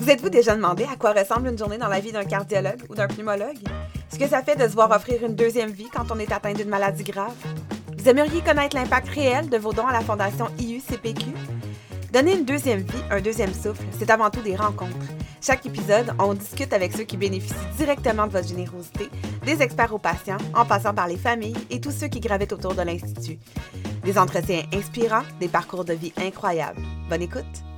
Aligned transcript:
Vous 0.00 0.08
êtes-vous 0.08 0.30
déjà 0.30 0.56
demandé 0.56 0.84
à 0.90 0.96
quoi 0.96 1.12
ressemble 1.12 1.48
une 1.48 1.58
journée 1.58 1.76
dans 1.76 1.86
la 1.86 2.00
vie 2.00 2.10
d'un 2.10 2.24
cardiologue 2.24 2.80
ou 2.88 2.94
d'un 2.94 3.06
pneumologue? 3.06 3.58
Ce 4.10 4.18
que 4.18 4.26
ça 4.26 4.42
fait 4.42 4.56
de 4.56 4.66
se 4.66 4.72
voir 4.72 4.90
offrir 4.90 5.22
une 5.22 5.34
deuxième 5.34 5.70
vie 5.70 5.90
quand 5.94 6.10
on 6.10 6.18
est 6.18 6.32
atteint 6.32 6.54
d'une 6.54 6.70
maladie 6.70 7.04
grave? 7.04 7.34
Vous 7.98 8.08
aimeriez 8.08 8.40
connaître 8.40 8.74
l'impact 8.74 9.10
réel 9.10 9.50
de 9.50 9.58
vos 9.58 9.74
dons 9.74 9.86
à 9.86 9.92
la 9.92 10.00
Fondation 10.00 10.46
IUCPQ? 10.58 11.26
Donner 12.14 12.38
une 12.38 12.46
deuxième 12.46 12.80
vie, 12.80 13.02
un 13.10 13.20
deuxième 13.20 13.52
souffle, 13.52 13.84
c'est 13.98 14.08
avant 14.08 14.30
tout 14.30 14.40
des 14.40 14.56
rencontres. 14.56 14.96
Chaque 15.42 15.66
épisode, 15.66 16.14
on 16.18 16.32
discute 16.32 16.72
avec 16.72 16.96
ceux 16.96 17.04
qui 17.04 17.18
bénéficient 17.18 17.54
directement 17.76 18.26
de 18.26 18.32
votre 18.32 18.48
générosité, 18.48 19.10
des 19.44 19.60
experts 19.60 19.92
aux 19.92 19.98
patients, 19.98 20.38
en 20.54 20.64
passant 20.64 20.94
par 20.94 21.08
les 21.08 21.18
familles 21.18 21.66
et 21.68 21.78
tous 21.78 21.92
ceux 21.92 22.08
qui 22.08 22.20
gravitent 22.20 22.54
autour 22.54 22.74
de 22.74 22.82
l'Institut. 22.82 23.38
Des 24.02 24.16
entretiens 24.16 24.62
inspirants, 24.72 25.24
des 25.40 25.48
parcours 25.48 25.84
de 25.84 25.92
vie 25.92 26.14
incroyables. 26.16 26.80
Bonne 27.10 27.22
écoute! 27.22 27.69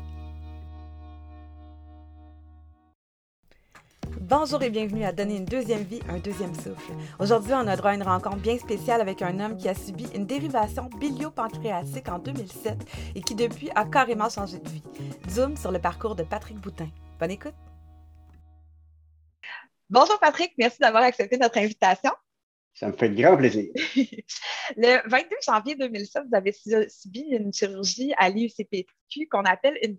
Bonjour 4.34 4.62
et 4.62 4.70
bienvenue 4.70 5.04
à 5.04 5.12
Donner 5.12 5.36
une 5.36 5.44
deuxième 5.44 5.82
vie, 5.82 6.00
un 6.08 6.16
deuxième 6.16 6.54
souffle. 6.54 6.94
Aujourd'hui, 7.18 7.52
on 7.52 7.66
a 7.66 7.76
droit 7.76 7.90
à 7.90 7.94
une 7.94 8.02
rencontre 8.02 8.38
bien 8.38 8.56
spéciale 8.56 9.02
avec 9.02 9.20
un 9.20 9.38
homme 9.38 9.58
qui 9.58 9.68
a 9.68 9.74
subi 9.74 10.06
une 10.14 10.24
dérivation 10.24 10.88
biliopancréatique 10.98 12.08
en 12.08 12.18
2007 12.18 12.78
et 13.14 13.20
qui 13.20 13.34
depuis 13.34 13.68
a 13.74 13.84
carrément 13.84 14.30
changé 14.30 14.58
de 14.58 14.66
vie. 14.70 14.82
Zoom 15.28 15.54
sur 15.58 15.70
le 15.70 15.78
parcours 15.78 16.14
de 16.14 16.22
Patrick 16.22 16.56
Boutin. 16.56 16.88
Bonne 17.20 17.32
écoute. 17.32 17.52
Bonjour 19.90 20.18
Patrick, 20.18 20.54
merci 20.56 20.78
d'avoir 20.78 21.02
accepté 21.02 21.36
notre 21.36 21.58
invitation. 21.58 22.12
Ça 22.74 22.88
me 22.88 22.92
fait 22.92 23.10
grand 23.10 23.36
plaisir. 23.36 23.70
le 24.76 25.08
22 25.08 25.28
janvier 25.46 25.74
2007, 25.76 26.24
vous 26.30 26.36
avez 26.36 26.52
subi 26.52 27.20
une 27.30 27.52
chirurgie 27.52 28.14
à 28.16 28.30
l'IUCPQ 28.30 29.28
qu'on 29.30 29.44
appelle 29.44 29.78
une, 29.82 29.94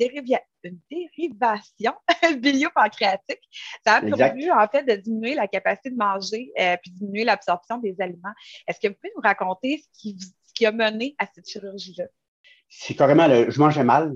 une 0.64 0.80
dérivation 0.90 1.94
biliopancréatique. 2.40 3.42
Ça 3.86 3.98
a 3.98 4.02
permis 4.02 4.50
en 4.50 4.68
fait 4.68 4.84
de 4.84 4.96
diminuer 4.96 5.36
la 5.36 5.48
capacité 5.48 5.92
de 5.92 5.98
manger 5.98 6.52
et 6.58 6.64
euh, 6.64 6.78
puis 6.82 6.92
diminuer 6.92 7.24
l'absorption 7.24 7.78
des 7.78 7.96
aliments. 8.00 8.34
Est-ce 8.68 8.80
que 8.80 8.88
vous 8.88 8.96
pouvez 8.96 9.14
nous 9.16 9.22
raconter 9.22 9.78
ce 9.78 10.00
qui, 10.00 10.18
ce 10.20 10.54
qui 10.56 10.66
a 10.66 10.72
mené 10.72 11.16
à 11.20 11.28
cette 11.34 11.48
chirurgie-là? 11.48 12.06
C'est 12.70 12.96
carrément 12.96 13.28
le, 13.28 13.52
je 13.52 13.60
mangeais 13.60 13.84
mal, 13.84 14.14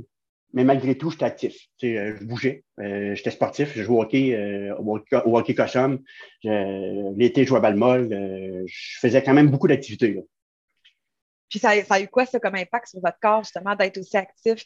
mais 0.54 0.64
malgré 0.64 0.98
tout, 0.98 1.12
j'étais 1.12 1.26
actif. 1.26 1.56
Euh, 1.84 2.16
je 2.18 2.24
bougeais, 2.24 2.64
euh, 2.80 3.14
j'étais 3.16 3.32
sportif, 3.32 3.74
je 3.76 3.84
jouais 3.84 3.98
au 3.98 4.02
hockey, 4.02 4.34
euh, 4.34 4.76
au, 4.78 5.38
hockey 5.38 5.54
cochon. 5.54 6.00
L'été, 6.44 7.44
je 7.44 7.50
jouais 7.50 7.58
à 7.58 7.62
balle 7.62 7.76
molle. 7.76 8.10
je 8.66 9.00
faisais 9.00 9.22
quand 9.22 9.34
même 9.34 9.50
beaucoup 9.50 9.68
d'activités. 9.68 10.20
Puis 11.50 11.60
ça, 11.60 11.72
a 11.72 12.02
eu 12.02 12.08
quoi, 12.08 12.26
ça, 12.26 12.40
comme 12.40 12.56
impact 12.56 12.88
sur 12.88 13.02
votre 13.02 13.20
corps, 13.22 13.44
justement, 13.44 13.76
d'être 13.76 13.98
aussi 13.98 14.18
actif? 14.18 14.66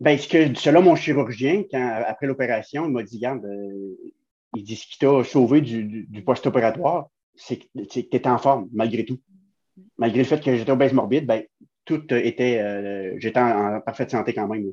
Bien, 0.00 0.18
ce 0.18 0.28
que, 0.28 0.54
selon 0.54 0.82
mon 0.82 0.96
chirurgien, 0.96 1.62
quand, 1.70 2.02
après 2.06 2.26
l'opération, 2.26 2.86
il 2.86 2.92
m'a 2.92 3.02
dit, 3.02 3.16
regarde, 3.16 3.46
il 4.56 4.64
dit, 4.64 4.76
ce 4.76 4.86
qui 4.86 4.98
t'a 4.98 5.22
sauvé 5.24 5.60
du, 5.60 6.22
post-opératoire, 6.24 7.08
c'est 7.36 7.58
que 7.58 7.84
tu 7.88 8.00
étais 8.00 8.28
en 8.28 8.38
forme, 8.38 8.68
malgré 8.72 9.04
tout. 9.04 9.20
Malgré 9.98 10.18
le 10.18 10.24
fait 10.24 10.40
que 10.40 10.56
j'étais 10.56 10.70
obèse 10.70 10.92
morbide, 10.92 11.26
ben, 11.26 11.42
tout 11.84 12.02
était, 12.14 13.14
j'étais 13.18 13.40
en, 13.40 13.80
parfaite 13.80 14.10
santé 14.10 14.34
quand 14.34 14.48
même. 14.48 14.72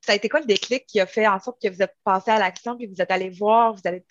Ça 0.00 0.12
a 0.12 0.14
été 0.14 0.28
quoi 0.28 0.40
le 0.40 0.46
déclic 0.46 0.86
qui 0.86 1.00
a 1.00 1.06
fait 1.06 1.26
en 1.26 1.38
sorte 1.38 1.60
que 1.60 1.68
vous 1.68 1.82
êtes 1.82 1.94
passé 2.02 2.30
à 2.30 2.38
l'action 2.38 2.76
puis 2.76 2.86
vous 2.86 3.02
êtes 3.02 3.10
allé 3.10 3.28
voir, 3.28 3.74
vous 3.74 3.82
allez, 3.84 4.02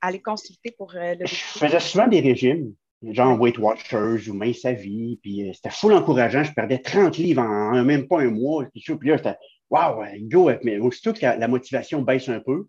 aller 0.00 0.22
consulter 0.22 0.70
pour 0.70 0.94
euh, 0.94 1.14
le. 1.14 1.26
Je 1.26 1.34
faisais 1.34 1.80
souvent 1.80 2.06
des 2.06 2.20
régimes, 2.20 2.74
genre 3.02 3.38
Weight 3.38 3.58
Watchers 3.58 4.30
ou 4.30 4.34
Mince 4.34 4.64
à 4.64 4.72
vie, 4.72 5.18
puis 5.22 5.48
euh, 5.48 5.52
c'était 5.52 5.70
full 5.70 5.92
encourageant. 5.92 6.42
Je 6.42 6.52
perdais 6.52 6.78
30 6.78 7.18
livres 7.18 7.42
en, 7.42 7.84
même 7.84 8.08
pas 8.08 8.20
un 8.20 8.30
mois. 8.30 8.64
Puis, 8.72 8.82
là, 9.02 9.16
j'étais 9.16 9.36
Waouh, 9.70 10.04
go! 10.28 10.50
Mais 10.62 10.78
aussitôt 10.78 11.12
que 11.12 11.20
la, 11.20 11.48
motivation 11.48 12.00
baisse 12.00 12.28
un 12.28 12.40
peu, 12.40 12.66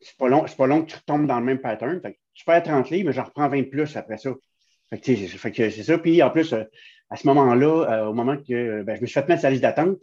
c'est 0.00 0.16
pas 0.18 0.28
long, 0.28 0.44
pas 0.56 0.66
long 0.66 0.82
que 0.82 0.90
tu 0.90 0.96
retombes 0.96 1.26
dans 1.26 1.38
le 1.38 1.44
même 1.44 1.60
pattern. 1.60 2.00
Fait 2.00 2.18
je 2.34 2.44
perds 2.44 2.62
30 2.64 2.90
livres, 2.90 3.08
mais 3.08 3.12
j'en 3.12 3.24
reprends 3.24 3.48
20 3.48 3.70
plus 3.70 3.96
après 3.96 4.18
ça. 4.18 4.30
Fait 4.90 5.00
que, 5.52 5.70
c'est 5.70 5.82
ça. 5.82 5.98
Puis 5.98 6.22
en 6.22 6.30
plus, 6.30 6.52
euh, 6.52 6.64
à 7.10 7.16
ce 7.16 7.26
moment-là, 7.28 8.08
au 8.08 8.14
moment 8.14 8.36
que 8.36 8.82
ben, 8.82 8.96
je 8.96 9.00
me 9.00 9.06
suis 9.06 9.14
fait 9.14 9.28
mettre 9.28 9.40
sur 9.40 9.46
la 9.46 9.50
liste 9.50 9.62
d'attente, 9.62 9.98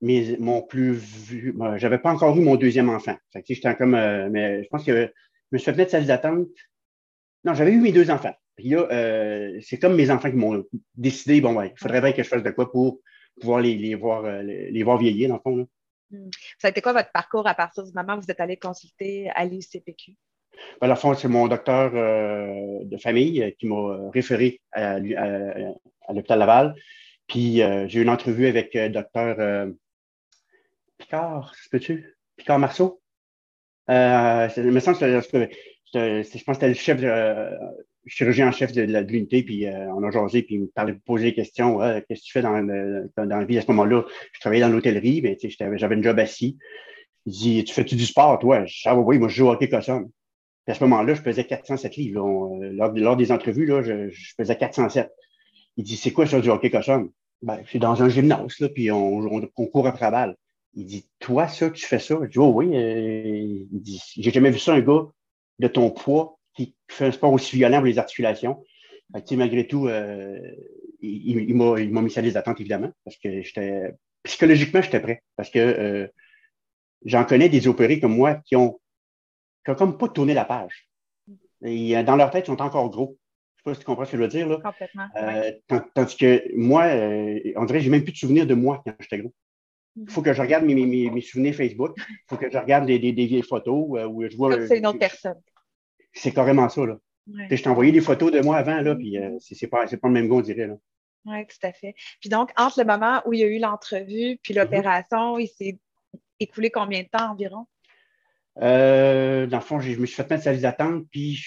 mais 0.00 0.36
mon 0.38 0.62
plus 0.62 0.92
vu, 0.92 1.54
j'avais 1.76 1.98
pas 1.98 2.12
encore 2.12 2.36
eu 2.36 2.40
mon 2.40 2.56
deuxième 2.56 2.88
enfant. 2.88 3.16
Fait 3.32 3.42
que, 3.42 3.54
j'étais 3.54 3.74
comme, 3.76 3.94
euh, 3.94 4.28
mais 4.30 4.64
je 4.64 4.68
pense 4.68 4.84
que 4.84 4.92
je 4.92 5.08
me 5.52 5.58
suis 5.58 5.64
fait 5.66 5.72
venir 5.72 5.86
de 5.86 5.90
salle 5.90 6.06
d'attente. 6.06 6.48
Non, 7.44 7.54
j'avais 7.54 7.72
eu 7.72 7.80
mes 7.80 7.92
deux 7.92 8.10
enfants. 8.10 8.34
Puis 8.56 8.70
là, 8.70 8.88
euh, 8.90 9.58
c'est 9.62 9.78
comme 9.78 9.96
mes 9.96 10.10
enfants 10.10 10.30
qui 10.30 10.36
m'ont 10.36 10.64
décidé, 10.94 11.40
bon, 11.40 11.54
ouais, 11.54 11.72
il 11.74 11.78
faudrait 11.78 12.00
bien 12.00 12.12
que 12.12 12.22
je 12.22 12.28
fasse 12.28 12.42
de 12.42 12.50
quoi 12.50 12.70
pour 12.70 13.00
pouvoir 13.40 13.60
les, 13.60 13.76
les 13.76 13.94
voir, 13.94 14.24
euh, 14.24 14.42
les, 14.42 14.82
voir 14.82 14.98
vieillir, 14.98 15.28
dans 15.28 15.36
le 15.36 15.40
fond. 15.40 15.56
Là. 15.56 15.64
Hmm. 16.10 16.30
Ça 16.58 16.68
a 16.68 16.70
été 16.70 16.80
quoi 16.80 16.92
votre 16.92 17.12
parcours 17.12 17.46
à 17.46 17.54
partir 17.54 17.84
du 17.84 17.92
moment 17.94 18.16
où 18.16 18.20
vous 18.20 18.30
êtes 18.30 18.40
allé 18.40 18.56
consulter 18.56 19.30
à 19.34 19.44
l'ICPQ? 19.44 20.12
Ben, 20.80 20.88
dans 20.88 20.94
le 20.94 20.98
fond, 20.98 21.14
c'est 21.14 21.28
mon 21.28 21.46
docteur 21.46 21.92
de 21.92 22.96
famille 22.98 23.54
qui 23.58 23.66
m'a 23.66 24.10
référé 24.12 24.60
à, 24.72 24.94
à, 24.96 26.12
l'hôpital 26.12 26.38
Laval. 26.38 26.74
Puis 27.28 27.62
j'ai 27.86 28.00
eu 28.00 28.02
une 28.02 28.10
entrevue 28.10 28.46
avec 28.46 28.74
le 28.74 28.88
docteur 28.88 29.70
Picard, 31.00 31.52
peux-tu? 31.70 32.16
Picard 32.36 32.58
Marceau? 32.58 33.00
Euh, 33.88 34.48
il 34.56 34.70
me 34.70 34.80
semble 34.80 34.98
que 34.98 35.20
je 35.20 36.44
pense 36.44 36.58
que 36.58 36.64
c'était 36.64 36.68
le 36.68 36.74
chef 36.74 37.00
euh, 37.02 37.50
chirurgien 38.06 38.48
en 38.48 38.52
chef 38.52 38.72
de, 38.72 38.82
l'unité, 38.82 39.42
puis 39.42 39.66
euh, 39.66 39.92
on 39.92 40.04
a 40.04 40.10
jasé, 40.10 40.42
puis 40.42 40.56
il 40.56 40.60
me 40.62 40.66
parlait, 40.66 40.94
poser 41.04 41.30
des 41.30 41.34
questions. 41.34 41.78
Qu'est-ce 42.06 42.20
que 42.20 42.26
tu 42.26 42.32
fais 42.32 42.42
dans, 42.42 42.62
dans, 43.16 43.38
la 43.38 43.44
vie 43.44 43.58
à 43.58 43.62
ce 43.62 43.66
moment-là? 43.68 44.04
Je 44.32 44.40
travaillais 44.40 44.62
dans 44.62 44.68
l'hôtellerie, 44.68 45.22
mais 45.22 45.36
j'avais 45.58 45.96
un 45.96 46.02
job 46.02 46.18
assis. 46.18 46.58
Il 47.26 47.32
dit 47.32 47.64
Tu 47.64 47.74
fais-tu 47.74 47.96
du 47.96 48.06
sport, 48.06 48.38
toi? 48.38 48.64
Je 48.66 48.82
Ah 48.88 48.96
oui, 48.96 49.18
moi 49.18 49.28
je 49.28 49.36
joue 49.36 49.48
au 49.48 49.52
hockey 49.52 49.68
cochon. 49.68 50.10
à 50.66 50.74
ce 50.74 50.84
moment-là, 50.84 51.14
je 51.14 51.22
pesais 51.22 51.44
407 51.44 51.96
livres. 51.96 52.58
lors, 52.72 53.16
des 53.16 53.32
entrevues, 53.32 53.66
là, 53.66 53.82
je, 53.82 54.10
je 54.10 54.34
pesais 54.36 54.56
407. 54.56 55.10
Il 55.76 55.84
dit 55.84 55.96
C'est 55.96 56.12
quoi 56.12 56.26
ça 56.26 56.40
du 56.40 56.50
hockey 56.50 56.70
cochon? 56.70 57.10
Ben, 57.42 57.60
c'est 57.70 57.78
dans 57.78 58.02
un 58.02 58.08
gymnase, 58.08 58.58
là, 58.60 58.68
puis 58.68 58.90
on, 58.90 59.48
on, 59.56 59.66
court 59.66 59.86
après 59.86 60.04
la 60.04 60.10
balle. 60.10 60.36
Il 60.74 60.86
dit, 60.86 61.08
toi, 61.18 61.48
ça, 61.48 61.70
tu 61.70 61.84
fais 61.84 61.98
ça? 61.98 62.16
Je 62.22 62.28
dis, 62.28 62.38
oh 62.38 62.52
oui. 62.54 62.76
Euh, 62.76 63.66
il 63.72 63.80
dit, 63.80 64.00
j'ai 64.16 64.30
jamais 64.30 64.50
vu 64.50 64.58
ça, 64.58 64.74
un 64.74 64.80
gars 64.80 65.06
de 65.58 65.68
ton 65.68 65.90
poids 65.90 66.38
qui 66.54 66.76
fait 66.88 67.06
un 67.06 67.12
sport 67.12 67.32
aussi 67.32 67.56
violent 67.56 67.78
pour 67.78 67.86
les 67.86 67.98
articulations. 67.98 68.64
malgré 69.32 69.66
tout, 69.66 69.88
euh, 69.88 70.38
il, 71.00 71.50
il 71.50 71.54
m'a 71.54 72.02
mis 72.02 72.10
ça 72.10 72.20
les 72.20 72.36
attentes, 72.36 72.60
évidemment, 72.60 72.90
parce 73.04 73.16
que 73.16 73.42
j'étais 73.42 73.94
psychologiquement, 74.22 74.82
j'étais 74.82 75.00
prêt. 75.00 75.22
Parce 75.36 75.50
que 75.50 75.58
euh, 75.58 76.08
j'en 77.04 77.24
connais 77.24 77.48
des 77.48 77.66
opérés 77.66 77.98
comme 77.98 78.14
moi 78.14 78.36
qui 78.46 78.54
ont, 78.54 78.80
qui 79.64 79.72
ont 79.72 79.74
comme 79.74 79.98
pas 79.98 80.08
tourné 80.08 80.34
la 80.34 80.44
page. 80.44 80.88
Et 81.62 82.02
dans 82.04 82.16
leur 82.16 82.30
tête, 82.30 82.46
ils 82.46 82.50
sont 82.50 82.62
encore 82.62 82.88
gros. 82.90 83.18
Je 83.56 83.62
sais 83.62 83.64
pas 83.64 83.74
si 83.74 83.80
tu 83.80 83.86
comprends 83.86 84.04
ce 84.06 84.12
que 84.12 84.16
je 84.16 84.22
veux 84.22 84.28
dire. 84.28 84.48
Là. 84.48 84.60
Complètement. 84.60 85.08
Tandis 85.94 86.16
que 86.16 86.56
moi, 86.56 86.84
on 87.56 87.64
dirait 87.66 87.80
que 87.80 87.84
j'ai 87.84 87.90
même 87.90 88.04
plus 88.04 88.12
de 88.12 88.16
souvenirs 88.18 88.46
de 88.46 88.54
moi 88.54 88.82
quand 88.86 88.94
j'étais 89.00 89.18
gros. 89.18 89.34
Il 89.96 90.10
faut 90.10 90.22
que 90.22 90.32
je 90.32 90.40
regarde 90.40 90.64
mes, 90.64 90.74
mes, 90.74 91.10
mes 91.10 91.20
souvenirs 91.20 91.54
Facebook. 91.54 91.94
Il 91.96 92.16
faut 92.28 92.36
que 92.36 92.50
je 92.50 92.58
regarde 92.58 92.86
des, 92.86 92.98
des, 92.98 93.12
vieilles 93.12 93.42
photos 93.42 93.98
euh, 93.98 94.06
où 94.06 94.22
je 94.28 94.36
vois. 94.36 94.66
C'est 94.66 94.78
une 94.78 94.86
autre 94.86 94.98
personne. 94.98 95.40
C'est 96.12 96.32
carrément 96.32 96.68
ça. 96.68 96.86
Là. 96.86 96.98
Je 97.50 97.62
t'ai 97.62 97.68
envoyé 97.68 97.92
des 97.92 98.00
photos 98.00 98.32
de 98.32 98.40
moi 98.40 98.56
avant, 98.56 98.80
là, 98.80 98.94
puis 98.94 99.18
euh, 99.18 99.36
c'est 99.40 99.66
pas, 99.66 99.86
pas 99.86 100.08
le 100.08 100.14
même 100.14 100.28
goût, 100.28 100.38
on 100.38 100.42
dirait. 100.42 100.68
Oui, 101.26 101.46
tout 101.46 101.66
à 101.66 101.72
fait. 101.72 101.94
Puis 102.20 102.30
donc, 102.30 102.50
entre 102.56 102.80
le 102.80 102.86
moment 102.86 103.22
où 103.26 103.32
il 103.32 103.40
y 103.40 103.44
a 103.44 103.46
eu 103.46 103.58
l'entrevue 103.58 104.38
puis 104.42 104.54
mm-hmm. 104.54 104.58
l'opération, 104.58 105.38
il 105.38 105.48
s'est 105.48 105.78
écoulé 106.38 106.70
combien 106.70 107.02
de 107.02 107.08
temps 107.08 107.30
environ? 107.30 107.66
Euh, 108.62 109.46
dans 109.46 109.58
le 109.58 109.62
fond, 109.62 109.80
je 109.80 109.98
me 109.98 110.06
suis 110.06 110.16
fait 110.16 110.28
mettre 110.28 110.44
sa 110.44 110.52
liste 110.52 110.62
d'attente, 110.62 111.04
puis 111.10 111.40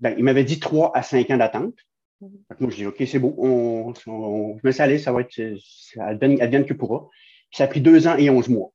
ben, 0.00 0.14
il 0.16 0.24
m'avait 0.24 0.44
dit 0.44 0.58
3 0.58 0.92
à 0.94 1.02
5 1.02 1.30
ans 1.30 1.36
d'attente. 1.36 1.74
Mm-hmm. 2.22 2.60
Moi, 2.60 2.70
je 2.70 2.76
dis, 2.76 2.86
OK, 2.86 3.02
c'est 3.06 3.18
beau, 3.18 3.34
on, 3.38 3.92
on, 4.06 4.58
je 4.58 4.66
me 4.66 4.72
ça 4.72 4.98
ça 4.98 5.12
va 5.12 5.20
être, 5.20 5.38
elle 5.38 6.18
devienne 6.18 6.64
que 6.64 6.74
pourra 6.74 7.08
ça 7.54 7.64
a 7.64 7.66
pris 7.68 7.80
deux 7.80 8.08
ans 8.08 8.16
et 8.16 8.28
onze 8.30 8.48
mois. 8.48 8.72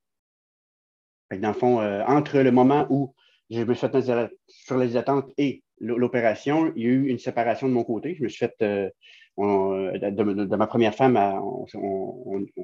dans 1.32 1.50
le 1.50 1.54
fond, 1.54 1.82
euh, 1.82 2.02
entre 2.06 2.40
le 2.40 2.52
moment 2.52 2.88
où 2.90 3.14
je 3.50 3.62
me 3.62 3.74
suis 3.74 3.88
fait 3.88 4.30
sur 4.48 4.78
les 4.78 4.96
attentes 4.96 5.30
et 5.38 5.64
l'opération, 5.82 6.72
il 6.76 6.84
y 6.84 6.86
a 6.86 6.90
eu 6.90 7.08
une 7.08 7.20
séparation 7.20 7.68
de 7.68 7.74
mon 7.74 7.84
côté. 7.84 8.16
Je 8.16 8.24
me 8.24 8.30
suis 8.30 8.40
fait, 8.40 8.56
euh, 8.62 8.90
de, 9.38 10.56
ma 10.56 10.68
première 10.68 10.96
femme, 10.96 11.18
on, 11.18 11.66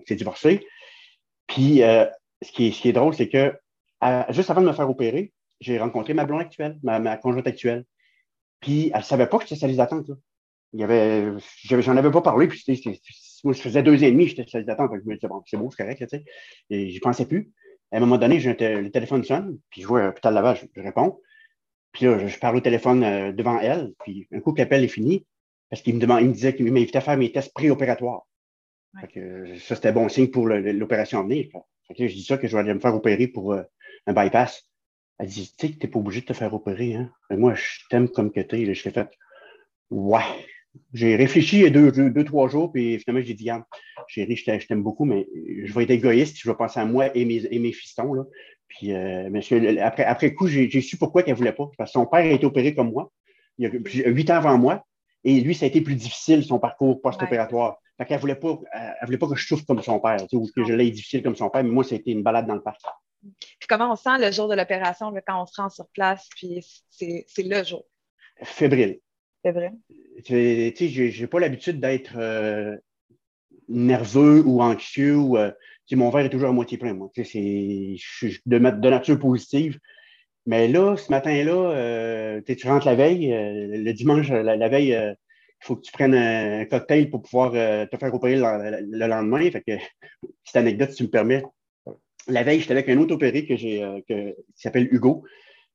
s'est 0.08 0.16
divorcé. 0.16 0.66
Puis, 1.48 1.84
euh, 1.84 2.06
ce, 2.42 2.52
qui 2.52 2.68
est, 2.68 2.94
drôle, 2.94 3.14
c'est 3.14 3.30
que 3.30 3.54
juste 4.30 4.50
avant 4.50 4.62
de 4.62 4.68
me 4.68 4.74
faire 4.74 4.90
opérer, 4.90 5.34
j'ai 5.60 5.80
rencontré 5.80 6.14
ma 6.14 6.26
blonde 6.26 6.42
actuelle, 6.42 6.78
ma, 6.82 7.18
conjointe 7.18 7.48
actuelle. 7.48 7.84
Puis, 8.62 8.90
elle 8.94 9.00
ne 9.00 9.04
savait 9.04 9.28
pas 9.28 9.38
que 9.38 9.44
j'étais 9.44 9.56
sur 9.56 9.68
les 9.68 9.82
attentes. 9.82 10.12
Il 10.72 10.80
y 10.80 10.84
avait, 10.84 11.34
j'en 11.64 11.98
avais 11.98 12.12
pas 12.12 12.22
parlé, 12.22 12.48
puis 12.48 12.62
moi, 13.46 13.54
je 13.54 13.62
faisais 13.62 13.84
deux 13.84 14.04
et 14.04 14.12
demi, 14.12 14.28
j'étais 14.28 14.48
sur 14.48 14.60
les 14.60 14.68
attentes. 14.70 14.92
Je 14.92 15.08
me 15.08 15.14
disais, 15.14 15.28
bon, 15.28 15.44
c'est 15.46 15.56
beau, 15.56 15.70
c'est 15.70 15.84
correct, 15.84 16.00
tu 16.00 16.08
sais. 16.10 16.26
Et 16.72 16.90
j'y 16.90 17.00
pensais 17.00 17.28
plus. 17.28 17.52
À 17.92 17.98
un 17.98 18.00
moment 18.00 18.18
donné, 18.18 18.40
le 18.40 18.90
téléphone 18.90 19.24
sonne, 19.24 19.60
puis 19.70 19.84
je 19.84 19.88
vois 19.88 20.02
un 20.02 20.12
putain 20.12 20.32
de 20.32 20.36
lavage, 20.36 20.68
je 20.76 20.82
réponds. 20.82 21.22
Puis 21.92 22.06
là, 22.06 22.28
je, 22.28 22.40
parle 22.40 22.58
au 22.58 22.60
téléphone 22.60 23.04
euh, 23.04 23.32
devant 23.32 23.60
elle, 23.60 23.94
puis 24.04 24.28
un 24.34 24.40
coup 24.40 24.52
que 24.52 24.60
l'appel 24.60 24.84
est 24.84 24.90
fini, 24.90 25.28
parce 25.70 25.84
qu'il 25.84 25.94
me, 25.96 26.00
demande, 26.00 26.22
il 26.22 26.30
me 26.30 26.34
disait 26.34 26.56
qu'il 26.56 26.66
m'invitait 26.74 26.98
à 26.98 27.02
faire 27.02 27.18
mes 27.18 27.32
tests 27.32 27.54
préopératoires. 27.54 28.28
ça, 28.96 29.76
c'était 29.76 29.92
bon 29.92 30.10
signe 30.10 30.28
pour 30.28 30.48
l'opération 30.48 31.20
à 31.20 31.24
venir. 31.24 31.48
je 31.98 32.06
dis 32.06 32.24
ça 32.24 32.38
que 32.38 32.48
je 32.48 32.54
vais 32.54 32.60
aller 32.62 32.74
me 32.74 32.80
faire 32.80 32.96
opérer 32.96 33.28
pour 33.28 33.54
euh, 33.54 33.62
un 34.08 34.14
bypass. 34.14 34.68
Elle 35.20 35.28
dit, 35.28 35.54
tu 35.56 35.68
sais 35.68 35.74
que 35.74 35.80
tu 35.80 35.86
n'es 35.86 35.92
pas 35.92 36.00
obligé 36.00 36.22
de 36.22 36.26
te 36.26 36.34
faire 36.34 36.54
opérer, 36.54 36.96
hein? 36.96 37.12
moi, 37.30 37.54
je 37.54 37.82
t'aime 37.92 38.10
comme 38.10 38.32
que 38.32 38.42
tu 38.42 38.56
es. 38.56 38.74
Je 38.74 38.84
t'ai 38.84 38.92
fait, 38.92 39.10
ouais. 39.92 40.24
J'ai 40.94 41.16
réfléchi 41.16 41.70
deux, 41.72 41.92
deux, 41.92 42.24
trois 42.24 42.48
jours, 42.48 42.72
puis 42.72 43.00
finalement, 43.00 43.26
j'ai 43.26 43.34
dit, 43.34 43.50
chérie, 44.08 44.36
je 44.36 44.68
t'aime 44.68 44.84
beaucoup, 44.84 45.06
mais 45.06 45.28
je 45.64 45.74
vais 45.74 45.84
être 45.84 45.92
égoïste, 45.92 46.38
je 46.38 46.50
vais 46.50 46.56
penser 46.56 46.80
à 46.80 46.86
moi 46.86 47.16
et 47.16 47.26
mes, 47.26 47.46
et 47.50 47.60
mes 47.60 47.72
fistons. 47.72 48.14
Là. 48.14 48.24
Puis, 48.68 48.94
euh, 48.94 49.30
après, 49.82 50.04
après 50.04 50.34
coup, 50.34 50.48
j'ai 50.48 50.82
su 50.82 50.98
pourquoi 50.98 51.24
qu'elle 51.24 51.34
ne 51.34 51.38
voulait 51.38 51.54
pas. 51.54 51.70
Parce 51.78 51.92
que 51.92 52.00
son 52.00 52.06
père 52.06 52.22
a 52.22 52.30
été 52.30 52.46
opéré 52.46 52.74
comme 52.74 52.92
moi, 52.92 53.12
il 53.58 53.66
y 53.66 54.04
a 54.04 54.10
huit 54.10 54.30
ans 54.30 54.36
avant 54.36 54.58
moi, 54.58 54.86
et 55.24 55.40
lui, 55.40 55.56
ça 55.56 55.66
a 55.66 55.68
été 55.68 55.82
plus 55.82 55.96
difficile, 55.96 56.44
son 56.44 56.60
parcours 56.60 57.02
post-opératoire. 57.02 57.78
Fait 57.98 58.06
qu'elle 58.06 58.20
voulait 58.20 58.36
pas, 58.36 58.60
elle 58.74 59.06
voulait 59.06 59.18
pas 59.18 59.28
que 59.28 59.36
je 59.36 59.48
souffre 59.48 59.66
comme 59.66 59.82
son 59.82 60.00
père, 60.00 60.18
ou 60.34 60.50
que 60.54 60.66
je 60.66 60.74
l'aie 60.74 60.90
difficile 60.90 61.24
comme 61.24 61.36
son 61.36 61.50
père, 61.50 61.64
mais 61.64 61.70
moi, 61.70 61.84
ça 61.84 61.96
a 61.96 61.98
été 61.98 62.12
une 62.12 62.24
balade 62.24 62.48
dans 62.48 62.56
le 62.56 62.62
parc. 62.62 62.82
Puis 63.24 63.68
comment 63.68 63.92
on 63.92 63.96
sent 63.96 64.18
le 64.20 64.32
jour 64.32 64.48
de 64.48 64.56
l'opération, 64.56 65.12
quand 65.26 65.42
on 65.42 65.46
se 65.46 65.60
rend 65.60 65.70
sur 65.70 65.88
place, 65.94 66.28
puis 66.36 66.64
c'est 66.90 67.26
le 67.40 67.64
jour? 67.64 67.86
Fébrile. 68.44 69.00
Fébrile. 69.46 69.74
Tu 70.26 70.74
sais, 70.76 70.88
j'ai 70.90 71.28
pas 71.28 71.40
l'habitude 71.40 71.80
d'être 71.80 72.16
euh, 72.18 72.76
nerveux 73.70 74.42
ou 74.44 74.62
anxieux. 74.62 75.20
Euh, 75.36 75.52
mon 75.92 76.10
verre 76.10 76.26
est 76.26 76.30
toujours 76.30 76.50
à 76.50 76.52
moitié 76.52 76.80
plein, 76.80 76.96
moi. 76.96 77.12
Je 77.16 77.24
suis 77.24 78.40
de, 78.46 78.58
nature 78.58 79.20
positive. 79.20 79.78
Mais 80.48 80.68
là, 80.68 80.96
ce 80.98 81.12
matin-là, 81.12 81.72
euh, 81.72 82.42
tu 82.42 82.68
rentres 82.68 82.88
la 82.88 82.96
veille, 82.96 83.30
le 83.30 83.92
dimanche, 83.94 84.30
la, 84.30 84.68
veille, 84.68 84.90
il 84.90 85.16
faut 85.66 85.76
que 85.76 85.82
tu 85.82 85.92
prennes 85.92 86.16
un, 86.16 86.66
cocktail 86.66 87.10
pour 87.10 87.22
pouvoir 87.22 87.52
te 87.52 87.98
faire 87.98 88.14
opérer 88.14 88.38
le, 88.38 89.08
lendemain. 89.08 89.50
Fait 89.52 89.62
que, 89.62 89.74
cette 90.44 90.56
anecdote, 90.56 90.90
si 90.92 90.98
tu 90.98 91.04
me 91.04 91.10
permets, 91.10 91.44
la 92.28 92.42
veille, 92.42 92.62
j'étais 92.62 92.74
avec 92.74 92.90
un 92.90 92.98
autre 92.98 93.14
opéré 93.14 93.46
que 93.46 93.56
j'ai, 93.56 93.86
qui 94.08 94.34
s'appelle 94.56 94.88
Hugo. 94.92 95.24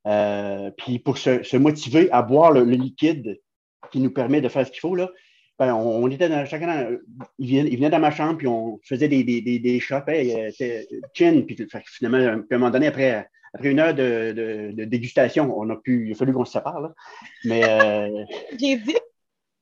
Puis 0.04 0.98
pour 0.98 1.18
se, 1.18 1.56
motiver 1.56 2.10
à 2.10 2.22
boire 2.22 2.52
le, 2.52 2.64
liquide 2.64 3.38
qui 3.90 4.00
nous 4.00 4.10
permet 4.10 4.40
de 4.40 4.48
faire 4.48 4.66
ce 4.66 4.70
qu'il 4.70 4.80
faut, 4.80 4.94
là, 4.94 5.10
ben, 5.58 5.74
on, 5.74 6.08
était 6.08 6.30
dans, 6.30 6.46
chacun 6.46 6.96
il, 7.38 7.76
venait, 7.76 7.90
dans 7.90 7.98
ma 7.98 8.10
chambre, 8.10 8.38
puis 8.38 8.46
on 8.46 8.80
faisait 8.82 9.08
des, 9.08 9.24
des, 9.24 9.42
des, 9.42 9.58
des 9.58 9.78
shots, 9.78 10.08
hey, 10.08 10.50
chin, 11.12 11.42
puis 11.46 11.56
finalement, 11.84 12.16
à 12.16 12.32
un 12.32 12.58
moment 12.58 12.70
donné, 12.70 12.86
après, 12.86 13.28
après 13.52 13.70
une 13.70 13.80
heure 13.80 13.94
de, 13.94 14.72
dégustation, 14.84 15.52
on 15.58 15.68
a 15.70 15.76
pu, 15.76 16.08
il 16.08 16.12
a 16.12 16.14
fallu 16.14 16.32
qu'on 16.32 16.44
se 16.44 16.52
sépare. 16.52 16.80
Là. 16.80 16.94
Mais. 17.44 17.62
Euh, 17.64 18.24
J'ai 18.58 18.76
dit. 18.76 18.96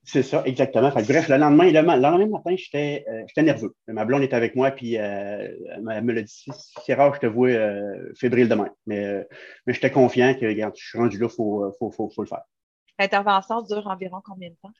C'est 0.05 0.23
ça, 0.23 0.43
exactement. 0.47 0.89
bref, 0.89 1.29
le 1.29 1.37
lendemain, 1.37 1.71
le, 1.71 1.83
lendemain 1.83 2.27
matin, 2.27 2.57
j'étais 2.57 3.05
euh, 3.09 3.43
nerveux. 3.43 3.75
Ma 3.89 4.07
blonde 4.07 4.23
était 4.23 4.37
avec 4.37 4.57
moi, 4.57 4.71
puis 4.71 4.97
euh, 4.97 5.49
elle 5.71 6.03
me 6.03 6.13
l'a 6.13 6.23
dit 6.23 6.47
c'est 6.87 6.95
rare 6.95 7.15
je 7.15 7.21
te 7.21 7.27
vois 7.27 7.51
euh, 7.51 8.11
fébrile 8.17 8.49
demain. 8.49 8.71
Mais, 8.87 9.27
mais 9.67 9.75
j'étais 9.75 9.91
confiant 9.91 10.33
que, 10.33 10.47
regarde, 10.47 10.75
je 10.79 10.89
suis 10.89 10.99
rendu 10.99 11.19
là, 11.19 11.27
il 11.31 11.35
faut, 11.35 11.71
faut, 11.79 11.91
faut, 11.91 12.09
faut, 12.09 12.23
le 12.23 12.29
faire. 12.29 12.41
L'intervention 12.99 13.63
dure 13.63 13.87
environ 13.87 14.21
combien 14.25 14.51
de 14.51 14.57
temps? 14.63 14.73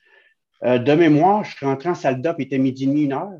de 0.61 0.93
mémoire, 0.93 1.45
je 1.45 1.55
suis 1.55 1.65
rentré 1.65 1.87
en 1.87 1.95
salle 1.95 2.21
d'op, 2.21 2.35
il 2.37 2.43
était 2.43 2.57
midi 2.57 2.83
et 2.83 2.87
demi, 2.87 3.03
une 3.03 3.13
heure. 3.13 3.31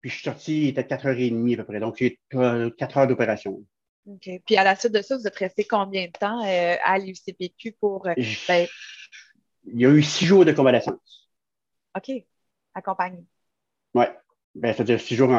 Puis 0.00 0.10
je 0.10 0.16
suis 0.16 0.24
sorti, 0.24 0.62
il 0.62 0.68
était 0.68 0.82
4h30 0.82 1.54
à 1.54 1.56
peu 1.58 1.64
près. 1.64 1.78
Donc, 1.78 1.96
j'ai 1.98 2.18
4 2.30 2.96
heures 2.96 3.06
d'opération. 3.06 3.62
OK. 4.06 4.28
Puis 4.44 4.56
à 4.56 4.64
la 4.64 4.74
suite 4.74 4.92
de 4.92 5.02
ça, 5.02 5.16
vous 5.16 5.26
êtes 5.26 5.36
resté 5.36 5.64
combien 5.64 6.06
de 6.06 6.12
temps 6.12 6.40
à 6.42 6.98
l'UCPQ 6.98 7.76
pour. 7.80 8.08
Ben, 8.48 8.66
il 9.72 9.80
y 9.80 9.86
a 9.86 9.90
eu 9.90 10.02
six 10.02 10.24
jours 10.24 10.44
de 10.44 10.52
convalescence. 10.52 11.28
OK. 11.96 12.10
Accompagné. 12.74 13.24
Oui. 13.94 14.04
Ben, 14.54 14.72
C'est-à-dire 14.72 15.00
six 15.00 15.14
jours 15.14 15.30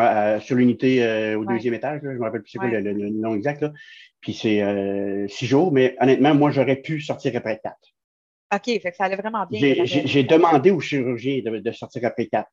sur 0.42 0.56
l'unité 0.56 1.04
euh, 1.04 1.40
au 1.40 1.46
deuxième 1.46 1.74
étage. 1.74 2.02
Je 2.04 2.10
ne 2.10 2.14
me 2.14 2.24
rappelle 2.24 2.42
plus 2.42 2.52
c'est 2.52 2.60
quoi 2.60 2.68
le, 2.68 3.10
nom 3.10 3.36
exact. 3.36 3.62
Là. 3.62 3.74
Puis 4.22 4.34
c'est 4.34 4.62
euh, 4.62 5.28
six 5.28 5.48
jours, 5.48 5.72
mais 5.72 5.96
honnêtement, 6.00 6.36
moi, 6.36 6.52
j'aurais 6.52 6.78
pu 6.78 7.02
sortir 7.02 7.36
après 7.36 7.60
quatre. 7.62 7.94
OK, 8.54 8.66
fait 8.66 8.92
que 8.92 8.96
ça 8.96 9.06
allait 9.06 9.16
vraiment 9.16 9.46
bien. 9.46 9.86
J'ai 9.86 10.24
demandé 10.24 10.72
au 10.72 10.80
chirurgien 10.80 11.42
de, 11.44 11.72
sortir 11.72 12.06
après 12.06 12.28
quatre. 12.28 12.50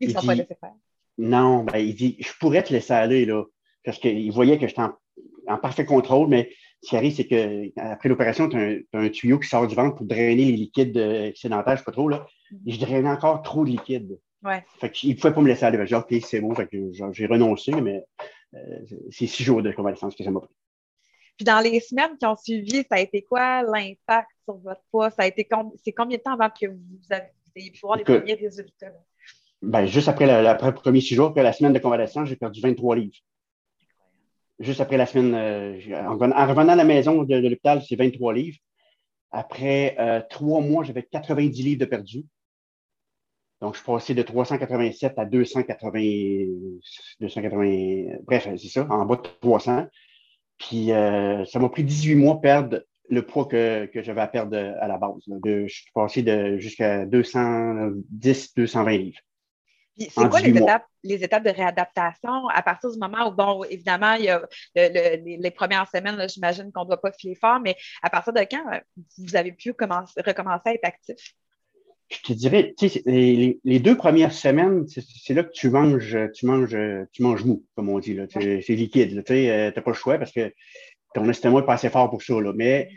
Ils 0.00 0.08
ne 0.08 0.14
sont 0.14 0.26
pas 0.26 0.34
laissés 0.34 0.56
faire. 0.60 0.74
Non, 1.18 1.64
ben, 1.64 1.78
il 1.78 1.94
dit 1.94 2.16
Je 2.20 2.32
pourrais 2.38 2.62
te 2.62 2.72
laisser 2.72 2.92
aller, 2.92 3.24
là. 3.24 3.44
Parce 3.84 3.98
qu'il 3.98 4.30
voyait 4.32 4.58
que 4.58 4.66
j'étais 4.66 4.82
en, 4.82 5.58
parfait 5.58 5.84
contrôle, 5.84 6.28
mais 6.28 6.50
ce 6.82 6.90
qui 6.90 6.96
arrive, 6.96 7.14
c'est 7.14 7.26
qu'après 7.26 8.08
l'opération, 8.08 8.48
tu 8.48 8.88
as, 8.92 8.98
un 8.98 9.08
tuyau 9.08 9.38
qui 9.38 9.48
sort 9.48 9.66
du 9.66 9.74
ventre 9.74 9.96
pour 9.96 10.06
drainer 10.06 10.46
les 10.46 10.52
liquides 10.52 10.96
excédentaires, 10.96 11.68
je 11.68 11.72
ne 11.72 11.78
sais 11.78 11.84
pas 11.84 11.92
trop. 11.92 12.08
Là. 12.08 12.26
Et 12.66 12.72
je 12.72 12.80
drainais 12.80 13.08
encore 13.08 13.42
trop 13.42 13.64
de 13.64 13.70
liquide. 13.70 14.18
Ouais. 14.42 14.64
Fait 14.78 14.90
qu'il 14.90 15.10
ne 15.10 15.14
pouvait 15.14 15.32
pas 15.32 15.40
me 15.40 15.48
laisser 15.48 15.64
aller. 15.64 15.84
J'ai 15.86 15.96
OK, 15.96 16.14
c'est 16.24 16.40
bon. 16.40 16.54
j'ai 17.12 17.26
renoncé, 17.26 17.72
mais 17.72 18.02
euh, 18.54 18.58
c'est 19.10 19.26
six 19.26 19.42
jours 19.42 19.62
de 19.62 19.72
convalescence 19.72 20.14
que 20.14 20.24
ça 20.24 20.30
m'a 20.30 20.40
pris. 20.40 20.54
Puis 21.36 21.44
dans 21.44 21.60
les 21.60 21.80
semaines 21.80 22.16
qui 22.18 22.26
ont 22.26 22.36
suivi, 22.36 22.84
ça 22.88 22.96
a 22.96 23.00
été 23.00 23.22
quoi 23.22 23.62
l'impact 23.62 24.28
sur 24.44 24.56
votre 24.58 24.82
poids? 24.90 25.10
Ça 25.10 25.22
a 25.22 25.26
été 25.26 25.46
c'est 25.84 25.92
combien 25.92 26.16
de 26.16 26.22
temps 26.22 26.32
avant 26.32 26.48
que 26.50 26.66
vous 26.66 27.14
ayez 27.56 27.70
pu 27.70 27.80
voir 27.82 27.96
les 27.96 28.04
premiers 28.04 28.34
résultats? 28.34 28.92
Ben, 29.62 29.86
juste 29.86 30.08
après, 30.08 30.26
le 30.26 30.72
premier 30.72 31.00
six 31.00 31.14
jours, 31.14 31.28
après 31.28 31.42
la 31.42 31.52
semaine 31.52 31.72
de 31.72 31.78
convalescence, 31.78 32.28
j'ai 32.28 32.36
perdu 32.36 32.60
23 32.60 32.96
livres 32.96 33.16
juste 34.58 34.80
après 34.80 34.96
la 34.96 35.06
semaine, 35.06 35.34
euh, 35.34 35.78
en, 36.06 36.16
revenant 36.16 36.72
à 36.72 36.76
la 36.76 36.84
maison 36.84 37.22
de, 37.22 37.36
l'hôpital, 37.36 37.82
c'est 37.86 37.96
23 37.96 38.32
livres. 38.34 38.58
Après 39.30 39.96
euh, 39.98 40.20
trois 40.30 40.60
mois, 40.60 40.84
j'avais 40.84 41.02
90 41.02 41.62
livres 41.62 41.80
de 41.80 41.84
perdu. 41.84 42.24
Donc, 43.60 43.74
je 43.74 43.78
suis 43.78 43.86
passé 43.86 44.14
de 44.14 44.22
387 44.22 45.18
à 45.18 45.24
280, 45.24 46.00
280 47.20 48.18
bref, 48.24 48.48
c'est 48.56 48.68
ça, 48.68 48.86
en 48.90 49.06
bas 49.06 49.16
de 49.16 49.22
300. 49.40 49.86
Puis, 50.58 50.92
euh, 50.92 51.44
ça 51.44 51.58
m'a 51.58 51.68
pris 51.68 51.84
18 51.84 52.14
mois 52.14 52.40
perdre 52.40 52.82
le 53.08 53.22
poids 53.22 53.46
que, 53.46 53.88
j'avais 53.94 54.20
à 54.20 54.26
perdre 54.26 54.56
à 54.56 54.88
la 54.88 54.98
base. 54.98 55.22
je 55.26 55.66
suis 55.68 55.92
passé 55.94 56.22
de 56.22 56.58
jusqu'à 56.58 57.06
210, 57.06 58.54
220 58.54 58.90
livres. 58.90 59.20
C'est 59.98 60.28
quoi 60.28 60.40
les 60.40 60.50
étapes, 60.50 60.84
les 61.04 61.24
étapes, 61.24 61.44
de 61.44 61.50
réadaptation 61.50 62.48
à 62.48 62.62
partir 62.62 62.90
du 62.90 62.98
moment 62.98 63.28
où, 63.28 63.32
bon, 63.32 63.64
évidemment, 63.64 64.12
il 64.14 64.24
y 64.24 64.28
a 64.28 64.42
les, 64.74 65.50
premières 65.50 65.88
semaines, 65.88 66.28
j'imagine 66.28 66.70
qu'on 66.70 66.82
ne 66.82 66.88
doit 66.88 67.00
pas 67.00 67.12
filer 67.12 67.34
fort, 67.34 67.60
mais 67.60 67.76
à 68.02 68.10
partir 68.10 68.32
de 68.32 68.40
quand 68.40 68.72
euh, 68.72 68.80
vous 69.18 69.36
avez 69.36 69.52
pu 69.52 69.72
commencer, 69.72 70.20
recommencer 70.20 70.62
à 70.66 70.74
être 70.74 70.84
actif? 70.84 71.34
Je 72.08 72.18
te 72.20 72.32
dirais, 72.32 72.74
tu 72.78 72.88
sais, 72.88 73.02
les, 73.04 73.80
deux 73.80 73.96
premières 73.96 74.32
semaines, 74.32 74.86
c'est 74.86 75.34
là 75.34 75.42
que 75.42 75.52
tu 75.52 75.70
manges, 75.70 76.16
tu 76.34 76.46
manges, 76.46 76.76
tu 77.12 77.22
manges 77.22 77.44
mou, 77.44 77.64
comme 77.74 77.88
on 77.88 77.98
dit. 77.98 78.16
C'est 78.30 78.74
liquide. 78.74 79.24
Tu 79.24 79.46
n'as 79.46 79.72
pas 79.72 79.90
le 79.90 79.92
choix 79.92 80.16
parce 80.18 80.32
que 80.32 80.52
ton 81.14 81.28
estomac 81.28 81.60
n'est 81.60 81.66
pas 81.66 81.74
assez 81.74 81.90
fort 81.90 82.08
pour 82.08 82.22
ça. 82.22 82.40
Là. 82.40 82.52
Mais 82.54 82.90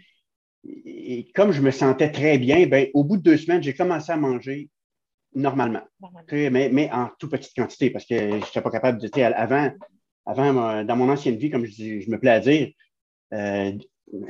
et 0.63 1.31
comme 1.33 1.51
je 1.51 1.62
me 1.62 1.72
sentais 1.72 2.12
très 2.12 2.38
bien, 2.38 2.67
ben, 2.67 2.88
au 2.93 3.03
bout 3.03 3.17
de 3.17 3.24
deux 3.24 3.38
semaines, 3.38 3.63
j'ai 3.63 3.74
commencé 3.74 4.12
à 4.12 4.17
manger 4.17 4.69
Normalement. 5.36 5.83
Mais, 6.31 6.69
mais, 6.72 6.89
en 6.91 7.10
toute 7.19 7.31
petite 7.31 7.55
quantité, 7.55 7.91
parce 7.91 8.05
que 8.05 8.17
je 8.17 8.36
n'étais 8.36 8.62
pas 8.62 8.72
capable 8.72 9.00
de. 9.00 9.22
Avant, 9.22 9.72
avant, 10.25 10.83
dans 10.83 10.95
mon 10.95 11.10
ancienne 11.10 11.38
vie, 11.38 11.51
comme 11.51 11.65
je, 11.65 12.10
me 12.10 12.17
plais 12.17 12.31
à 12.31 12.39
dire, 12.39 12.72
euh, 13.33 13.72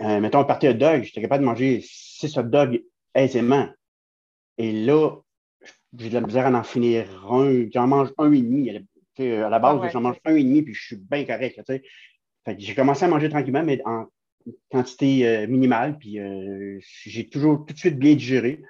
euh, 0.02 0.20
mettons, 0.20 0.40
un 0.40 0.44
party 0.44 0.68
hot 0.68 0.74
dog, 0.74 1.04
j'étais 1.04 1.22
capable 1.22 1.44
de 1.44 1.50
manger 1.50 1.82
six 1.84 2.38
hot 2.38 2.44
dogs 2.44 2.84
aisément. 3.16 3.70
Et 4.60 4.74
là, 4.74 5.16
j'ai 5.98 6.10
de 6.10 6.14
la 6.14 6.22
misère 6.22 6.46
à 6.46 6.52
en 6.52 6.64
finir 6.64 7.32
un. 7.32 7.66
J'en 7.74 7.88
mange 7.88 8.10
un 8.18 8.32
et 8.34 8.42
demi. 8.42 8.70
À 9.18 9.50
la 9.50 9.60
base, 9.60 9.92
j'en 9.92 10.02
mange 10.02 10.18
un 10.26 10.36
et 10.36 10.44
demi, 10.44 10.62
puis 10.62 10.74
je 10.74 10.86
suis 10.86 10.96
bien 10.98 11.26
correct. 11.26 11.60
j'ai 12.58 12.76
commencé 12.76 13.06
à 13.06 13.08
manger 13.08 13.30
tranquillement, 13.30 13.64
mais 13.64 13.82
en 13.86 14.08
quantité 14.70 15.28
euh, 15.28 15.48
minimale, 15.48 15.98
puis 15.98 16.20
j'ai 16.82 17.30
toujours 17.30 17.66
tout 17.66 17.74
de 17.74 17.80
suite 17.80 17.98
bien 17.98 18.16
digéré. 18.16 18.62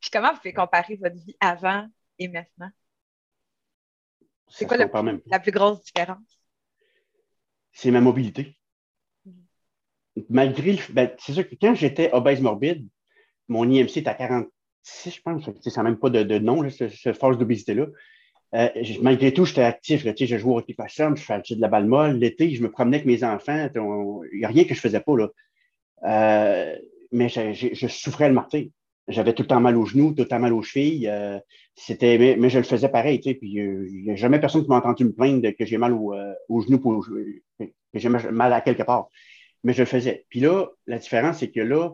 Puis 0.00 0.10
comment 0.12 0.30
vous 0.30 0.36
pouvez 0.36 0.52
comparer 0.52 0.96
votre 0.96 1.16
vie 1.16 1.36
avant 1.40 1.88
et 2.18 2.28
maintenant? 2.28 2.70
C'est 4.48 4.66
quoi 4.66 4.76
la 4.76 5.40
plus 5.40 5.52
grosse 5.52 5.82
différence? 5.82 6.40
C'est 7.72 7.90
ma 7.90 8.00
mobilité. 8.00 8.56
Mm-hmm. 9.26 10.24
Malgré 10.30 10.72
le. 10.74 10.92
Ben, 10.92 11.10
c'est 11.18 11.32
sûr 11.32 11.48
que 11.48 11.56
quand 11.60 11.74
j'étais 11.74 12.12
obèse 12.12 12.40
morbide, 12.40 12.88
mon 13.48 13.68
IMC 13.68 13.96
était 13.96 14.08
à 14.08 14.14
46, 14.86 15.16
je 15.16 15.22
pense. 15.22 15.50
Ça 15.62 15.82
n'a 15.82 15.90
même 15.90 15.98
pas 15.98 16.10
de, 16.10 16.38
nom, 16.38 16.68
cette 16.70 17.16
force 17.18 17.38
d'obésité-là. 17.38 17.86
Euh, 18.54 18.68
malgré 19.02 19.32
tout, 19.32 19.44
j'étais 19.44 19.62
actif. 19.62 20.06
je 20.06 20.36
jouais 20.38 20.52
au 20.52 20.58
hockey 20.58 20.76
je 20.78 21.22
faisais 21.22 21.56
de 21.56 21.60
la 21.60 21.68
balle 21.68 21.86
molle. 21.86 22.16
L'été, 22.16 22.50
je 22.54 22.62
me 22.62 22.70
promenais 22.70 22.98
avec 22.98 23.06
mes 23.06 23.24
enfants. 23.24 23.68
Il 23.74 24.38
n'y 24.38 24.44
a 24.44 24.48
rien 24.48 24.62
que 24.64 24.74
je 24.74 24.78
ne 24.78 24.82
faisais 24.82 25.00
pas. 25.00 25.16
Là. 25.16 25.28
Euh, 26.04 26.76
mais 27.12 27.28
je, 27.28 27.86
souffrais 27.88 28.28
le 28.28 28.34
martyr 28.34 28.66
j'avais 29.08 29.34
tout 29.34 29.42
le 29.42 29.46
temps 29.46 29.60
mal 29.60 29.76
aux 29.76 29.84
genoux, 29.84 30.10
tout 30.10 30.22
le 30.22 30.28
temps 30.28 30.40
mal 30.40 30.52
aux 30.52 30.62
chevilles. 30.62 31.06
Euh, 31.08 31.38
mais, 32.00 32.50
je 32.50 32.58
le 32.58 32.64
faisais 32.64 32.88
pareil. 32.88 33.20
Puis 33.20 33.38
il 33.40 34.02
n'y 34.02 34.10
a 34.10 34.16
jamais 34.16 34.40
personne 34.40 34.64
qui 34.64 34.68
m'a 34.68 34.78
entendu 34.78 35.04
me 35.04 35.12
plaindre 35.12 35.48
que 35.50 35.64
j'ai 35.64 35.78
mal 35.78 35.92
aux 35.92 36.60
genoux, 36.60 36.80
pour, 36.80 37.06
que 37.06 37.70
j'ai 37.94 38.08
mal 38.08 38.52
à 38.52 38.60
quelque 38.62 38.82
part. 38.82 39.08
Mais 39.62 39.74
je 39.74 39.82
le 39.82 39.86
faisais. 39.86 40.24
Puis 40.28 40.40
là, 40.40 40.66
la 40.88 40.98
différence, 40.98 41.38
c'est 41.38 41.52
que 41.52 41.60
là, 41.60 41.90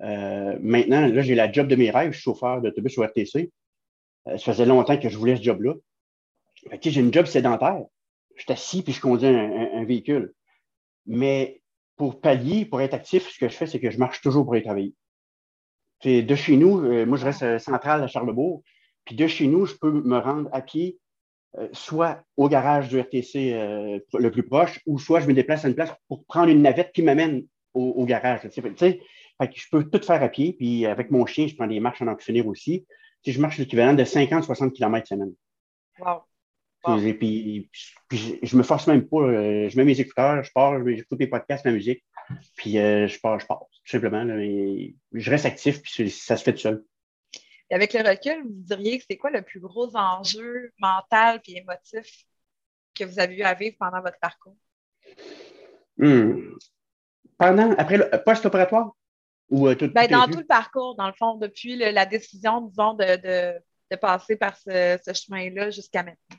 maintenant, 0.00 1.06
là, 1.06 1.22
j'ai 1.22 1.34
la 1.34 1.50
job 1.50 1.68
de 1.68 1.76
mes 1.76 1.90
rêves, 1.90 2.12
je 2.12 2.16
suis 2.16 2.24
chauffeur 2.24 2.60
d'autobus 2.60 2.98
au 2.98 3.02
RTC. 3.02 3.50
ça 4.26 4.38
faisait 4.38 4.66
longtemps 4.66 4.98
que 4.98 5.08
je 5.08 5.16
voulais 5.16 5.36
ce 5.36 5.42
job-là. 5.42 5.74
j'ai 6.82 7.00
une 7.00 7.12
job 7.12 7.26
sédentaire. 7.26 7.82
Je 8.36 8.42
suis 8.42 8.52
assis 8.52 8.82
puis 8.82 8.92
je 8.92 9.00
conduis 9.00 9.28
un, 9.28 9.84
véhicule. 9.84 10.34
Mais 11.06 11.62
pour 11.96 12.20
pallier, 12.20 12.66
pour 12.66 12.82
être 12.82 12.94
actif, 12.94 13.30
ce 13.30 13.38
que 13.38 13.48
je 13.48 13.54
fais, 13.54 13.66
c'est 13.66 13.80
que 13.80 13.90
je 13.90 13.98
marche 13.98 14.20
toujours 14.20 14.44
pour 14.44 14.52
aller 14.52 14.62
travailler. 14.62 14.94
de 16.04 16.34
chez 16.34 16.56
nous, 16.56 16.84
euh, 16.84 17.06
moi, 17.06 17.16
je 17.16 17.24
reste 17.24 17.58
central 17.58 18.02
à 18.02 18.06
Charlebourg, 18.06 18.62
puis 19.06 19.16
de 19.16 19.26
chez 19.26 19.46
nous, 19.46 19.64
je 19.64 19.74
peux 19.76 19.90
me 19.90 20.18
rendre 20.18 20.50
à 20.52 20.60
pied, 20.60 20.98
soit 21.72 22.22
au 22.36 22.48
garage 22.48 22.88
du 22.88 23.00
RTC 23.00 23.52
le 24.12 24.28
plus 24.30 24.42
proche, 24.42 24.80
ou 24.84 24.98
soit 24.98 25.20
je 25.20 25.26
me 25.26 25.32
déplace 25.32 25.64
à 25.64 25.68
une 25.68 25.74
place 25.74 25.94
pour 26.08 26.24
prendre 26.26 26.50
une 26.50 26.60
navette 26.60 26.92
qui 26.92 27.02
m'amène 27.02 27.46
au, 27.72 28.04
garage. 28.04 28.40
Tu 29.40 29.46
sais, 29.46 29.52
je 29.54 29.68
peux 29.70 29.84
tout 29.84 30.04
faire 30.04 30.22
à 30.22 30.28
pied, 30.28 30.54
puis 30.54 30.86
avec 30.86 31.10
mon 31.10 31.26
chien, 31.26 31.46
je 31.46 31.54
prends 31.54 31.66
des 31.66 31.80
marches 31.80 32.02
en 32.02 32.08
oxynaire 32.08 32.46
aussi. 32.46 32.86
Je 33.26 33.40
marche 33.40 33.58
l'équivalent 33.58 33.94
de 33.94 34.04
50-60 34.04 34.72
km 34.72 35.06
semaine. 35.06 35.32
Wow. 35.98 36.22
Et 37.04 37.14
puis, 37.14 37.70
je 38.10 38.56
me 38.56 38.62
force 38.62 38.86
même 38.86 39.08
pas. 39.08 39.22
Euh, 39.22 39.68
je 39.68 39.76
mets 39.76 39.84
mes 39.84 39.98
écouteurs, 39.98 40.42
je 40.44 40.52
pars, 40.52 40.78
j'écoute 40.86 41.18
mes 41.18 41.26
podcasts, 41.26 41.64
ma 41.64 41.72
musique, 41.72 42.04
puis 42.56 42.78
euh, 42.78 43.08
je 43.08 43.18
pars, 43.18 43.40
je 43.40 43.46
pars, 43.46 43.58
tout 43.58 43.90
simplement. 43.90 44.24
je 44.24 45.30
reste 45.30 45.46
actif, 45.46 45.82
puis 45.82 46.10
ça 46.10 46.36
se 46.36 46.44
fait 46.44 46.52
tout 46.52 46.60
seul. 46.60 46.84
Et 47.70 47.74
avec 47.74 47.92
le 47.92 48.08
recul, 48.08 48.42
vous 48.44 48.62
diriez 48.62 48.98
que 48.98 49.04
c'est 49.08 49.16
quoi 49.16 49.30
le 49.30 49.42
plus 49.42 49.58
gros 49.58 49.96
enjeu 49.96 50.72
mental 50.78 51.40
et 51.48 51.58
émotif 51.58 52.24
que 52.94 53.04
vous 53.04 53.18
avez 53.18 53.36
eu 53.36 53.42
à 53.42 53.54
vivre 53.54 53.76
pendant 53.78 54.00
votre 54.00 54.18
parcours? 54.20 54.56
Hmm. 55.98 56.52
Pendant, 57.36 57.72
après 57.72 57.96
le 57.96 58.22
post-opératoire? 58.24 58.94
Ou, 59.50 59.68
euh, 59.68 59.74
ben, 59.74 60.08
dans 60.08 60.26
tout 60.26 60.38
le 60.38 60.46
parcours, 60.46 60.96
dans 60.96 61.06
le 61.06 61.12
fond, 61.12 61.36
depuis 61.36 61.76
la 61.76 62.04
décision, 62.04 62.62
disons, 62.62 62.94
de, 62.94 63.96
passer 64.00 64.36
par 64.36 64.56
ce 64.56 64.98
chemin-là 65.12 65.70
jusqu'à 65.70 66.02
maintenant 66.02 66.38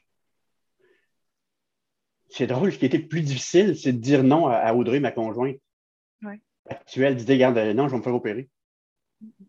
c'est 2.29 2.47
drôle, 2.47 2.71
ce 2.71 2.77
qui 2.77 2.85
était 2.85 2.99
plus 2.99 3.21
difficile, 3.21 3.75
c'est 3.77 3.93
de 3.93 3.99
dire 3.99 4.23
non 4.23 4.47
à, 4.47 4.73
Audrey, 4.73 4.99
ma 4.99 5.11
conjointe 5.11 5.57
actuelle, 6.69 7.15
de 7.15 7.23
dire, 7.23 7.35
regarde, 7.35 7.57
euh, 7.57 7.73
non, 7.73 7.87
je 7.87 7.93
vais 7.93 7.99
me 7.99 8.03
faire 8.03 8.13
opérer. 8.13 8.49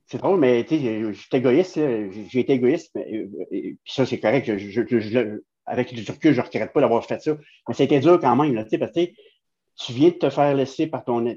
C'est 0.07 0.19
drôle, 0.19 0.39
mais 0.39 0.65
tu 0.65 0.79
sais, 0.79 1.13
j'étais 1.13 1.39
égoïste, 1.39 1.75
j'ai 1.75 2.41
été 2.41 2.53
égoïste, 2.53 2.93
mais, 2.95 3.13
euh, 3.13 3.29
puis 3.51 3.93
ça, 3.93 4.07
c'est 4.07 4.21
correct. 4.21 4.49
avec 5.67 5.93
du 5.93 6.11
recul, 6.11 6.33
je 6.33 6.41
ne 6.41 6.47
regrette 6.47 6.73
pas 6.73 6.81
d'avoir 6.81 7.05
fait 7.05 7.21
ça. 7.21 7.37
Mais 7.69 7.85
été 7.85 7.99
dur 7.99 8.21
quand 8.21 8.37
même, 8.37 8.55
là, 8.55 8.65
parce 8.79 8.93
que 8.93 9.01
tu 9.77 9.93
viens 9.93 10.11
de 10.11 10.15
te 10.15 10.31
faire 10.31 10.55
laisser 10.55 10.87
par 10.87 11.05
ton, 11.05 11.37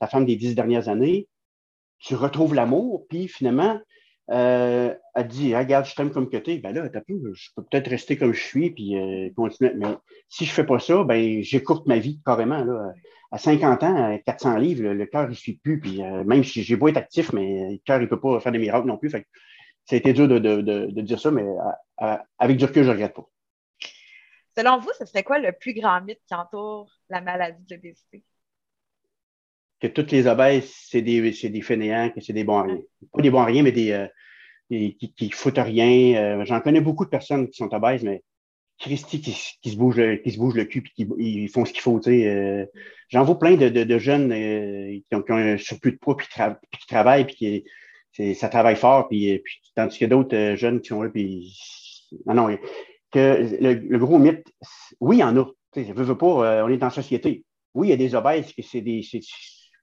ta 0.00 0.06
femme 0.06 0.24
des 0.24 0.36
dix 0.36 0.54
dernières 0.54 0.88
années, 0.88 1.28
tu 2.00 2.14
retrouves 2.14 2.54
l'amour, 2.54 3.06
puis 3.08 3.28
finalement, 3.28 3.78
euh, 4.30 4.94
elle 5.14 5.26
dit 5.26 5.54
Regarde, 5.54 5.86
je 5.86 5.94
t'aime 5.94 6.10
comme 6.10 6.30
que 6.30 6.36
tu 6.36 6.52
es. 6.52 6.58
Ben 6.58 6.72
là, 6.72 6.88
je 6.94 7.48
peux 7.56 7.62
peut-être 7.62 7.90
rester 7.90 8.16
comme 8.16 8.32
je 8.32 8.42
suis 8.42 8.70
puis 8.70 8.96
euh, 8.96 9.28
continuer. 9.34 9.72
Mais 9.76 9.96
si 10.28 10.44
je 10.44 10.52
fais 10.52 10.64
pas 10.64 10.78
ça, 10.78 11.02
ben 11.04 11.42
j'écourte 11.42 11.86
ma 11.86 11.98
vie 11.98 12.20
carrément. 12.24 12.64
Là. 12.64 12.92
À 13.32 13.38
50 13.38 13.82
ans, 13.82 14.14
à 14.14 14.18
400 14.18 14.56
livres, 14.56 14.88
le, 14.88 15.06
cœur, 15.06 15.24
il 15.24 15.30
ne 15.30 15.34
suit 15.34 15.60
plus. 15.62 15.80
Puis 15.80 16.02
euh, 16.02 16.24
même 16.24 16.44
si 16.44 16.62
j'ai 16.62 16.76
beau 16.76 16.88
être 16.88 16.96
actif, 16.96 17.32
mais 17.32 17.72
le 17.72 17.78
cœur, 17.84 17.98
il 17.98 18.04
ne 18.04 18.08
peut 18.08 18.20
pas 18.20 18.40
faire 18.40 18.52
des 18.52 18.58
miracles 18.58 18.86
non 18.86 18.96
plus. 18.96 19.10
Fait 19.10 19.26
ça 19.84 19.96
a 19.96 19.98
été 19.98 20.12
dur 20.12 20.28
de, 20.28 21.00
dire 21.00 21.18
ça, 21.18 21.30
mais 21.32 21.44
avec 22.38 22.56
du 22.56 22.64
recul, 22.64 22.84
je 22.84 22.88
ne 22.88 22.92
regrette 22.92 23.14
pas. 23.14 23.28
Selon 24.56 24.78
vous, 24.78 24.90
ce 24.96 25.04
serait 25.04 25.24
quoi 25.24 25.38
le 25.38 25.52
plus 25.52 25.74
grand 25.74 26.00
mythe 26.02 26.20
qui 26.28 26.34
entoure 26.34 26.92
la 27.08 27.20
maladie 27.20 27.64
de 27.64 27.74
l'obésité? 27.74 28.22
Que 29.80 29.86
toutes 29.86 30.12
les 30.12 30.26
obèses, 30.26 30.70
c'est 30.74 31.02
des, 31.02 31.30
des 31.30 31.62
fainéants, 31.62 32.10
que 32.10 32.20
c'est 32.20 32.32
des 32.32 32.44
bons 32.44 32.62
rien. 32.62 32.78
Pas 33.12 33.22
des 33.22 33.30
bons 33.30 33.40
à 33.40 33.46
rien, 33.46 33.62
mais 33.62 33.72
des, 33.72 33.92
euh, 33.92 34.06
qui, 34.70 35.12
qui 35.16 35.30
foutent 35.30 35.58
rien. 35.58 36.16
Euh, 36.16 36.44
j'en 36.44 36.60
connais 36.60 36.80
beaucoup 36.80 37.04
de 37.04 37.10
personnes 37.10 37.48
qui 37.48 37.56
sont 37.56 37.72
obèses, 37.74 38.04
mais 38.04 38.22
Christy 38.78 39.20
qui, 39.20 39.36
qui, 39.62 39.70
se 39.70 39.76
bouge 39.76 39.96
le, 39.96 40.16
qui 40.16 40.30
se 40.30 40.38
bouge 40.38 40.54
le 40.54 40.64
cul 40.64 40.78
et 40.78 41.04
qui 41.04 41.08
ils 41.18 41.48
font 41.48 41.64
ce 41.64 41.72
qu'il 41.72 41.82
faut. 41.82 42.00
Euh, 42.06 42.66
J'en 43.08 43.24
vois 43.24 43.38
plein 43.38 43.56
de, 43.56 43.68
de, 43.68 43.98
jeunes 43.98 44.30
qui 44.30 45.14
ont, 45.14 45.22
qui, 45.22 45.32
ont, 45.32 45.36
un 45.36 45.58
surplus 45.58 45.92
de 45.92 45.98
poids 45.98 46.16
puis 46.16 46.28
qui, 46.28 46.86
travaillent 46.86 47.26
puis 47.26 47.64
qui 48.12 48.34
ça 48.34 48.48
travaille 48.48 48.76
fort. 48.76 49.08
Puis, 49.08 49.38
puis 49.38 49.60
tandis 49.74 49.98
qu'il 49.98 50.04
y 50.04 50.10
a 50.12 50.16
d'autres 50.16 50.54
jeunes 50.56 50.80
qui 50.80 50.88
sont 50.88 51.02
là. 51.02 51.10
Puis, 51.10 52.08
non, 52.26 52.34
non, 52.34 52.58
que 53.10 53.58
le, 53.60 53.98
gros 53.98 54.18
mythe, 54.18 54.46
oui, 55.00 55.16
il 55.16 55.20
y 55.20 55.24
en 55.24 55.36
a. 55.36 55.46
Je 55.74 55.92
veux, 55.92 56.04
veux 56.04 56.18
pas, 56.18 56.64
on 56.64 56.68
est 56.68 56.76
la 56.76 56.90
société. 56.90 57.44
Oui, 57.74 57.88
il 57.88 57.90
y 57.90 57.94
a 57.94 57.96
des 57.96 58.14
obèses, 58.14 58.52
que 58.52 58.62
c'est 58.62 58.80
des, 58.80 59.02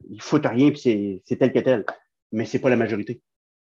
ils 0.09 0.21
foutent 0.21 0.45
rien, 0.45 0.71
puis 0.71 1.21
c'est 1.25 1.35
tel 1.37 1.51
que 1.51 1.59
tel. 1.59 1.85
Mais 2.31 2.45
c'est 2.45 2.59
pas 2.59 2.69
la 2.69 2.75
majorité. 2.75 3.21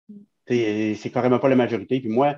Mm. 0.08 0.94
C'est 0.94 1.10
carrément 1.12 1.38
pas 1.38 1.48
la 1.48 1.56
majorité. 1.56 2.00
Puis 2.00 2.08
moi, 2.08 2.36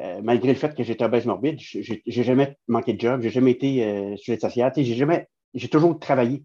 euh, 0.00 0.20
malgré 0.22 0.48
le 0.48 0.58
fait 0.58 0.74
que 0.74 0.82
j'étais 0.82 1.04
obèse 1.04 1.26
morbide, 1.26 1.58
j'ai 1.60 2.22
jamais 2.24 2.56
manqué 2.66 2.92
de 2.94 3.00
job, 3.00 3.22
j'ai 3.22 3.30
jamais 3.30 3.52
été 3.52 3.84
euh, 3.84 4.16
sur 4.16 4.32
les 4.32 4.40
sociale, 4.40 4.72
j'ai 4.76 4.94
jamais, 4.94 5.28
j'ai 5.54 5.68
toujours 5.68 5.98
travaillé. 5.98 6.42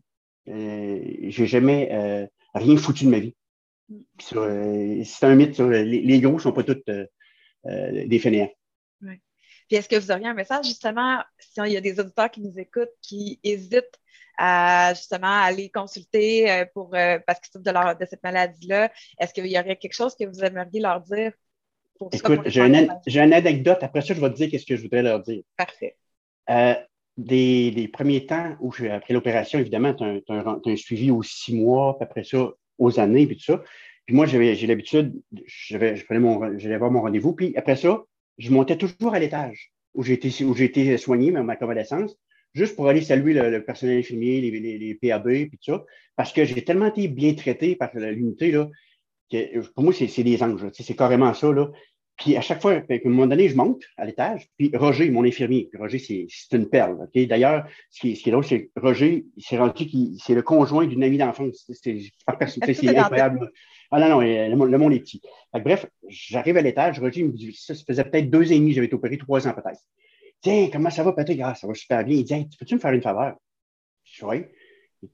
Euh, 0.47 0.99
j'ai 1.27 1.45
jamais 1.45 1.89
euh, 1.91 2.25
rien 2.53 2.77
foutu 2.77 3.05
de 3.05 3.09
ma 3.09 3.19
vie. 3.19 3.35
Mm. 3.89 5.03
C'est 5.03 5.25
un 5.25 5.35
mythe. 5.35 5.59
les, 5.59 6.01
les, 6.01 6.21
gros 6.21 6.39
sont 6.39 6.53
pas 6.53 6.63
tous 6.63 6.81
des 7.65 8.19
fainéants. 8.19 8.51
Puis 9.01 9.77
est-ce 9.77 9.87
que 9.87 9.97
vous 9.97 10.11
auriez 10.11 10.25
un 10.25 10.33
message 10.33 10.65
justement, 10.65 11.19
s'il 11.37 11.67
y 11.67 11.77
a 11.77 11.81
des 11.81 11.99
auditeurs 11.99 12.31
qui 12.31 12.41
nous 12.41 12.57
écoutent, 12.57 12.89
qui 13.03 13.39
hésitent 13.43 13.99
à 14.41 14.93
justement 14.93 15.27
aller 15.27 15.69
consulter 15.69 16.49
euh, 16.49 16.65
pour, 16.73 16.95
euh, 16.95 17.19
parce 17.27 17.41
qu'ils 17.41 17.51
souffrent 17.51 17.65
de, 17.65 17.99
de 17.99 18.09
cette 18.09 18.23
maladie-là. 18.23 18.89
Est-ce 19.19 19.33
qu'il 19.33 19.45
y 19.47 19.59
aurait 19.59 19.75
quelque 19.75 19.93
chose 19.93 20.15
que 20.15 20.23
vous 20.23 20.39
aimeriez 20.43 20.79
leur 20.79 21.01
dire? 21.01 21.33
Pour 21.99 22.09
Écoute, 22.13 22.39
j'ai 22.45 22.61
une, 22.61 23.33
anecdote. 23.33 23.79
Après 23.81 23.99
ça, 23.99 24.13
je 24.13 24.21
vais 24.21 24.29
te 24.29 24.35
dire 24.35 24.49
qu'est-ce 24.49 24.65
que 24.65 24.77
je 24.77 24.81
voudrais 24.81 25.01
leur 25.01 25.19
dire. 25.19 25.43
Parfait. 25.57 25.97
Euh, 26.49 26.73
des, 27.17 27.89
premiers 27.91 28.25
temps 28.25 28.55
où, 28.61 28.71
après 28.89 29.13
l'opération, 29.13 29.59
évidemment, 29.59 29.93
tu 29.93 30.05
as, 30.05 30.59
un 30.65 30.75
suivi 30.77 31.11
aux 31.11 31.21
six 31.21 31.53
mois, 31.53 31.97
puis 31.97 32.05
après 32.05 32.23
ça, 32.23 32.49
aux 32.77 32.97
années, 32.97 33.27
puis 33.27 33.35
tout 33.35 33.43
ça. 33.43 33.61
Puis 34.05 34.15
moi, 34.15 34.25
j'ai 34.25 34.67
l'habitude, 34.67 35.21
je, 35.45 35.95
je 35.95 36.05
prenais 36.05 36.21
mon, 36.21 36.57
j'allais 36.57 36.77
voir 36.77 36.91
mon 36.91 37.01
rendez-vous, 37.01 37.33
puis 37.33 37.53
après 37.57 37.75
ça, 37.75 38.03
je 38.37 38.51
montais 38.51 38.77
toujours 38.77 39.13
à 39.13 39.19
l'étage 39.19 39.73
où 39.93 40.01
j'ai 40.01 40.13
été, 40.13 40.45
où 40.45 40.55
j'ai 40.55 40.63
été 40.63 40.97
soigné, 40.97 41.31
ma 41.31 41.57
convalescence 41.57 42.15
juste 42.53 42.75
pour 42.75 42.87
aller 42.87 43.01
saluer 43.01 43.33
le, 43.33 43.63
personnel 43.63 43.99
infirmier, 43.99 44.41
les, 44.41 44.77
les, 44.77 44.95
PAB, 44.95 45.27
puis 45.27 45.59
tout 45.63 45.73
ça, 45.73 45.85
parce 46.15 46.33
que 46.33 46.45
j'ai 46.45 46.63
tellement 46.63 46.87
été 46.87 47.07
bien 47.07 47.33
traité 47.33 47.75
par 47.75 47.91
l'unité, 47.95 48.51
là, 48.51 48.69
que 49.31 49.59
pour 49.69 49.83
moi, 49.83 49.93
c'est 49.93 50.23
des 50.23 50.43
anges, 50.43 50.65
c'est 50.73 50.95
carrément 50.95 51.33
ça, 51.33 51.51
là. 51.51 51.69
Puis 52.19 52.35
à 52.35 52.41
chaque 52.41 52.61
fois, 52.61 52.73
à 52.73 52.75
un 52.75 52.99
moment 53.05 53.27
donné, 53.27 53.47
je 53.47 53.55
monte 53.55 53.81
à 53.95 54.05
l'étage, 54.05 54.49
puis 54.57 54.71
Roger, 54.75 55.09
mon 55.09 55.23
infirmier, 55.23 55.69
puis 55.71 55.81
Roger, 55.81 55.99
c'est 55.99 56.27
une 56.57 56.67
perle. 56.67 56.97
ok? 57.01 57.27
D'ailleurs, 57.27 57.65
ce 57.89 58.01
qui, 58.01 58.15
ce 58.17 58.23
qui 58.23 58.29
est 58.29 58.31
drôle, 58.33 58.43
c'est 58.43 58.65
que 58.65 58.69
Roger, 58.75 59.25
il 59.37 59.43
s'est 59.43 59.57
rendu 59.57 59.85
qu'il 59.85 60.19
c'est 60.19 60.35
le 60.35 60.41
conjoint 60.41 60.85
d'une 60.85 61.01
amie 61.01 61.17
d'enfance. 61.17 61.65
C'est 61.81 62.11
incroyable. 62.97 63.49
Ah 63.91 63.99
non, 64.01 64.21
non, 64.21 64.65
le, 64.65 64.77
monde 64.77 64.93
est 64.93 64.99
petit. 64.99 65.21
bref, 65.53 65.85
j'arrive 66.09 66.57
à 66.57 66.61
l'étage, 66.61 66.99
Roger 66.99 67.23
me 67.23 67.31
dit, 67.31 67.53
ça, 67.57 67.73
ça 67.73 67.83
faisait 67.87 68.03
peut-être 68.03 68.29
deux 68.29 68.51
ans 68.51 68.55
et 68.55 68.59
demi, 68.59 68.73
j'avais 68.73 68.87
été 68.87 68.95
opéré 68.95 69.17
trois 69.17 69.47
ans 69.47 69.53
peut-être. 69.53 69.79
Tiens, 70.41 70.69
comment 70.71 70.89
ça 70.89 71.03
va, 71.03 71.13
Patrick? 71.13 71.39
Ah, 71.41 71.55
ça 71.55 71.67
va 71.67 71.73
super 71.73 72.03
bien. 72.03 72.17
Il 72.17 72.23
dit, 72.23 72.33
hey, 72.33 72.49
peux-tu 72.57 72.75
me 72.75 72.79
faire 72.79 72.93
une 72.93 73.01
faveur? 73.01 73.35
Je 74.03 74.19
dis, 74.19 74.25
oui. 74.25 74.45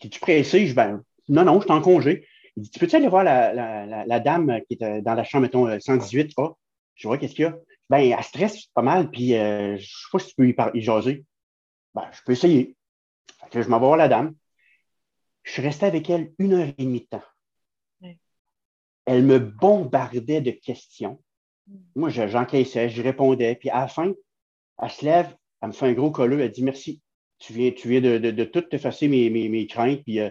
Es-tu 0.02 0.20
pressé? 0.20 0.62
Je 0.62 0.66
dis, 0.68 0.74
ben, 0.74 1.04
non, 1.30 1.44
non, 1.44 1.60
je 1.60 1.66
suis 1.66 1.72
en 1.72 1.82
congé. 1.82 2.28
Il 2.56 2.64
dit, 2.64 2.80
peux-tu 2.80 2.96
aller 2.96 3.08
voir 3.08 3.24
la, 3.24 3.54
la, 3.54 4.06
la, 4.06 4.20
dame 4.20 4.60
qui 4.68 4.78
est 4.80 5.02
dans 5.02 5.14
la 5.14 5.24
chambre, 5.24 5.44
mettons, 5.44 5.80
118, 5.80 6.36
pas? 6.36 6.58
Je 6.96 7.08
vois, 7.08 7.18
qu'est-ce 7.18 7.34
qu'il 7.34 7.46
y 7.46 7.48
a? 7.48 7.58
Ben, 7.90 8.00
elle 8.00 8.24
stresse 8.24 8.66
pas 8.68 8.82
mal, 8.82 9.12
puis 9.12 9.36
euh, 9.36 9.78
je 9.78 9.82
ne 9.82 9.86
sais 9.86 10.08
pas 10.12 10.20
si 10.20 10.30
tu 10.30 10.36
peux 10.36 10.48
y, 10.48 10.56
y 10.80 10.82
jaser. 10.82 11.26
Ben, 11.94 12.10
je 12.12 12.22
peux 12.26 12.32
essayer. 12.32 12.76
Fait 13.52 13.62
je 13.62 13.70
m'en 13.70 13.80
vais 13.80 13.86
voir 13.86 13.98
la 13.98 14.08
dame. 14.08 14.36
Je 15.44 15.52
suis 15.52 15.62
resté 15.62 15.86
avec 15.86 16.10
elle 16.10 16.34
une 16.40 16.54
heure 16.54 16.68
et 16.68 16.84
demie 16.84 17.02
de 17.02 17.06
temps. 17.06 17.24
Elle 19.06 19.24
me 19.24 19.38
bombardait 19.38 20.42
de 20.42 20.52
questions. 20.52 21.22
Mm. 21.68 21.78
Moi, 21.96 22.10
j'encaissais, 22.10 22.90
je 22.90 23.04
répondais. 23.04 23.56
Puis 23.56 23.70
à 23.70 23.82
la 23.82 23.88
fin, 23.88 24.12
elle 24.82 24.90
se 24.90 25.06
lève, 25.06 25.36
elle 25.62 25.70
me 25.70 25.74
fait 25.74 25.88
un 25.88 25.94
gros 25.94 26.12
colleux, 26.12 26.40
elle 26.42 26.52
dit 26.52 26.64
merci. 26.64 27.02
Tu 27.40 27.54
viens, 27.54 27.72
tu 27.72 27.90
viens 27.90 28.02
de, 28.02 28.44
tout 28.46 28.64
effacer 28.72 29.08
mes, 29.08 29.30
mes, 29.30 29.68
craintes. 29.68 30.04
Puis 30.04 30.20
euh, 30.20 30.30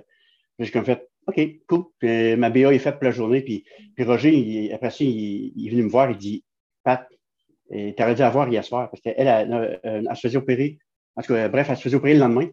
j'ai 0.58 0.70
comme 0.70 0.84
fait 0.84 1.06
OK, 1.26 1.40
cool. 1.66 1.84
Euh, 2.04 2.36
ma 2.36 2.50
BA 2.50 2.72
est 2.74 2.78
faite 2.78 2.96
pour 2.96 3.04
la 3.04 3.10
journée. 3.10 3.42
Puis, 3.42 3.64
Roger, 3.98 4.72
après 4.72 4.90
ça, 4.90 5.04
il, 5.04 5.66
est 5.66 5.70
venu 5.70 5.82
me 5.84 5.88
voir, 5.88 6.10
il 6.10 6.18
dit 6.18 6.44
Pat, 6.82 7.08
tu 7.70 7.94
aurais 7.98 8.14
dû 8.14 8.22
avoir 8.22 8.48
hier 8.48 8.64
soir 8.64 8.90
parce 8.90 9.00
qu'elle, 9.00 9.14
elle, 9.26 9.80
elle, 9.82 10.16
se 10.16 10.20
faisait 10.20 10.36
opérer. 10.36 10.78
En 11.16 11.22
tout 11.22 11.32
cas, 11.32 11.48
bref, 11.48 11.68
elle 11.70 11.76
se 11.76 11.82
faisait 11.82 11.96
opérer 11.96 12.14
le 12.14 12.20
lendemain. 12.20 12.48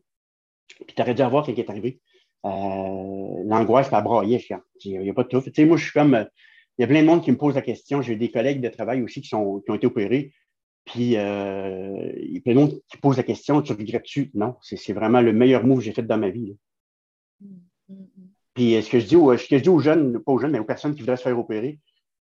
Puis 0.86 0.96
tu 0.96 1.02
aurais 1.02 1.14
dû 1.14 1.22
avoir 1.22 1.46
quand 1.46 1.52
il 1.52 1.60
est 1.60 1.70
arrivé. 1.70 2.00
Euh, 2.46 3.44
L'angoisse, 3.46 3.90
elle 3.92 4.04
braillait. 4.04 4.44
Il 4.86 5.00
n'y 5.00 5.10
a 5.10 5.14
pas 5.14 5.24
de 5.24 5.28
tout. 5.28 5.42
Tu 5.42 5.52
sais, 5.54 5.66
moi, 5.66 5.78
je 5.78 5.84
suis 5.84 5.94
comme. 5.94 6.26
Il 6.78 6.82
y 6.82 6.86
a 6.86 6.88
plein 6.88 7.02
de 7.02 7.08
monde 7.08 7.24
qui 7.24 7.32
me 7.32 7.38
pose 7.38 7.56
la 7.56 7.62
question. 7.62 8.02
J'ai 8.02 8.16
des 8.16 8.32
collègues 8.32 8.62
de 8.62 8.70
travail 8.70 9.02
aussi 9.02 9.22
qui, 9.22 9.28
sont, 9.28 9.62
qui 9.62 9.72
ont 9.72 9.76
été 9.76 9.88
opérés. 9.88 10.34
Puis, 10.86 11.16
euh, 11.16 12.12
il 12.18 12.34
y 12.34 12.38
a 12.38 12.42
plein 12.42 12.56
d'autres 12.56 12.78
qui 12.90 12.98
posent 12.98 13.18
la 13.18 13.24
question, 13.24 13.62
tu 13.62 13.74
regrettes-tu? 13.74 14.32
Non, 14.34 14.58
c'est 14.62 14.94
vraiment 14.94 15.22
le 15.22 15.32
meilleur 15.32 15.66
move 15.66 15.80
que 15.80 15.86
j'ai 15.86 15.94
fait 15.94 16.02
dans 16.04 16.18
ma 16.18 16.30
vie. 16.30 16.58
Puis, 18.54 18.76
euh, 18.76 18.82
ce 18.82 18.90
que, 18.90 19.00
je 19.00 19.06
dis 19.06 19.16
aux, 19.16 19.38
ce 19.38 19.48
que 19.48 19.58
je 19.58 19.64
dis 19.64 19.70
aux 19.70 19.80
jeunes, 19.80 20.20
pas 20.20 20.32
aux 20.32 20.40
jeunes, 20.40 20.52
mais 20.52 20.60
aux 20.60 20.66
personnes 20.66 20.94
qui 20.94 21.02
voudraient 21.02 21.18
se 21.18 21.24
faire 21.24 21.38
opérer, 21.38 21.80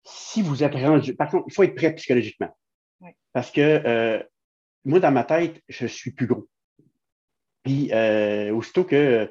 si 0.03 0.41
vous 0.41 0.63
êtes 0.63 0.73
rendu, 0.73 1.15
par 1.15 1.29
contre, 1.29 1.45
il 1.47 1.53
faut 1.53 1.63
être 1.63 1.75
prêt 1.75 1.93
psychologiquement. 1.95 2.49
Parce 3.31 3.51
que 3.51 3.61
euh, 3.61 4.23
moi, 4.83 4.99
dans 4.99 5.11
ma 5.11 5.23
tête, 5.23 5.61
je 5.67 5.85
suis 5.85 6.11
plus 6.11 6.27
gros. 6.27 6.47
Puis, 7.63 7.91
aussitôt 8.51 8.83
que 8.83 9.29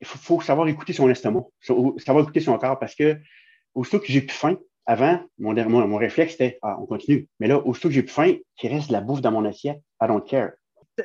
il 0.00 0.06
faut, 0.06 0.40
savoir 0.40 0.68
écouter 0.68 0.92
son 0.92 1.08
estomac, 1.08 1.44
savoir 1.60 2.24
écouter 2.24 2.40
son 2.40 2.58
corps 2.58 2.78
parce 2.78 2.94
que 2.94 3.18
aussitôt 3.74 4.00
que 4.00 4.06
j'ai 4.08 4.20
plus 4.20 4.36
faim, 4.36 4.58
avant, 4.86 5.20
mon, 5.38 5.54
mon, 5.68 5.96
réflexe 5.96 6.34
était 6.34 6.58
Ah, 6.62 6.76
on 6.80 6.86
continue. 6.86 7.28
Mais 7.40 7.48
là, 7.48 7.58
aussitôt 7.58 7.88
que 7.88 7.94
j'ai 7.94 8.02
plus 8.02 8.12
faim, 8.12 8.34
qu'il 8.56 8.72
reste 8.72 8.88
de 8.88 8.92
la 8.92 9.00
bouffe 9.00 9.20
dans 9.20 9.32
mon 9.32 9.44
assiette, 9.44 9.80
I 10.00 10.06
don't 10.06 10.24
care. 10.24 10.52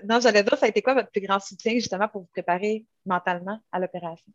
Non, 0.07 0.19
j'allais 0.21 0.43
dire, 0.43 0.57
ça 0.57 0.67
a 0.67 0.69
été 0.69 0.81
quoi 0.81 0.93
votre 0.93 1.09
plus 1.09 1.21
grand 1.21 1.39
soutien 1.39 1.73
justement 1.73 2.07
pour 2.07 2.21
vous 2.21 2.29
préparer 2.31 2.85
mentalement 3.05 3.59
à 3.71 3.79
l'opération? 3.79 4.31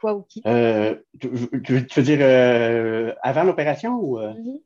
Quoi 0.00 0.14
ou 0.14 0.22
qui? 0.22 0.42
Euh, 0.46 0.96
tu, 1.20 1.28
veux 1.28 2.02
dire 2.02 2.18
euh, 2.20 3.14
avant 3.22 3.44
l'opération 3.44 3.94
ou. 3.94 4.18
Euh? 4.18 4.32
Mm-hmm. 4.32 4.60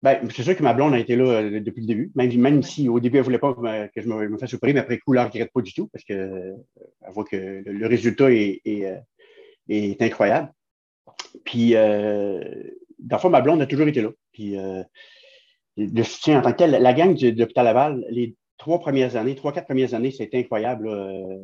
Ben, 0.00 0.28
c'est 0.30 0.44
sûr 0.44 0.56
que 0.56 0.62
ma 0.62 0.74
blonde 0.74 0.94
a 0.94 0.98
été 0.98 1.16
là 1.16 1.42
depuis 1.42 1.80
le 1.80 1.86
début, 1.88 2.12
même, 2.14 2.32
même 2.36 2.62
si 2.62 2.88
au 2.88 3.00
début, 3.00 3.16
elle 3.16 3.22
ne 3.22 3.24
voulait 3.24 3.38
pas 3.40 3.52
que 3.52 4.00
je 4.00 4.08
me, 4.08 4.38
fasse 4.38 4.54
opérer, 4.54 4.72
mais 4.72 4.78
après 4.78 4.98
coup, 4.98 5.12
elle 5.12 5.22
ne 5.22 5.26
regrette 5.26 5.52
pas 5.52 5.60
du 5.60 5.74
tout 5.74 5.88
parce 5.88 6.04
qu'elle 6.04 6.56
voit 7.08 7.24
que 7.24 7.64
le, 7.66 7.86
résultat 7.88 8.30
est, 8.30 8.62
est, 9.68 10.00
incroyable. 10.00 10.52
Puis, 11.44 11.74
euh, 11.74 12.42
dans 12.98 13.30
ma 13.30 13.40
blonde 13.40 13.62
a 13.62 13.66
toujours 13.66 13.88
été 13.88 14.02
là. 14.02 14.10
Puis, 14.32 14.56
le 15.76 16.02
soutien 16.02 16.38
en 16.38 16.42
tant 16.42 16.52
que 16.52 16.58
tel, 16.58 16.70
la 16.70 16.92
gang 16.92 17.14
de 17.14 17.38
l'hôpital 17.38 17.64
Laval, 17.64 18.04
les 18.10 18.34
trois 18.58 18.80
premières 18.80 19.16
années, 19.16 19.34
trois, 19.36 19.52
quatre 19.52 19.66
premières 19.66 19.94
années, 19.94 20.10
c'était 20.10 20.38
incroyable. 20.38 20.88
Euh, 20.88 21.38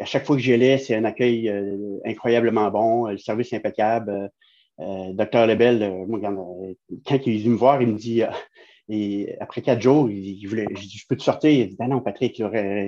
à 0.00 0.04
chaque 0.04 0.24
fois 0.24 0.34
que 0.34 0.42
j'y 0.42 0.52
allais, 0.52 0.78
c'est 0.78 0.96
un 0.96 1.04
accueil 1.04 1.48
euh, 1.48 2.00
incroyablement 2.04 2.70
bon, 2.70 3.06
le 3.06 3.18
service 3.18 3.52
impeccable. 3.52 4.30
Euh, 4.80 5.12
docteur 5.12 5.46
Lebel, 5.46 5.78
quand 7.06 7.26
il 7.26 7.38
venu 7.40 7.50
me 7.50 7.56
voir, 7.56 7.80
il 7.80 7.88
me 7.88 7.98
dit, 7.98 8.22
et 8.88 9.36
après 9.38 9.62
quatre 9.62 9.80
jours, 9.80 10.10
il, 10.10 10.44
voulait, 10.46 10.66
je 10.74 11.04
peux 11.08 11.16
te 11.16 11.22
sortir? 11.22 11.50
Il 11.50 11.68
dit, 11.68 11.76
ben 11.76 11.86
non, 11.86 12.00
Patrick, 12.00 12.42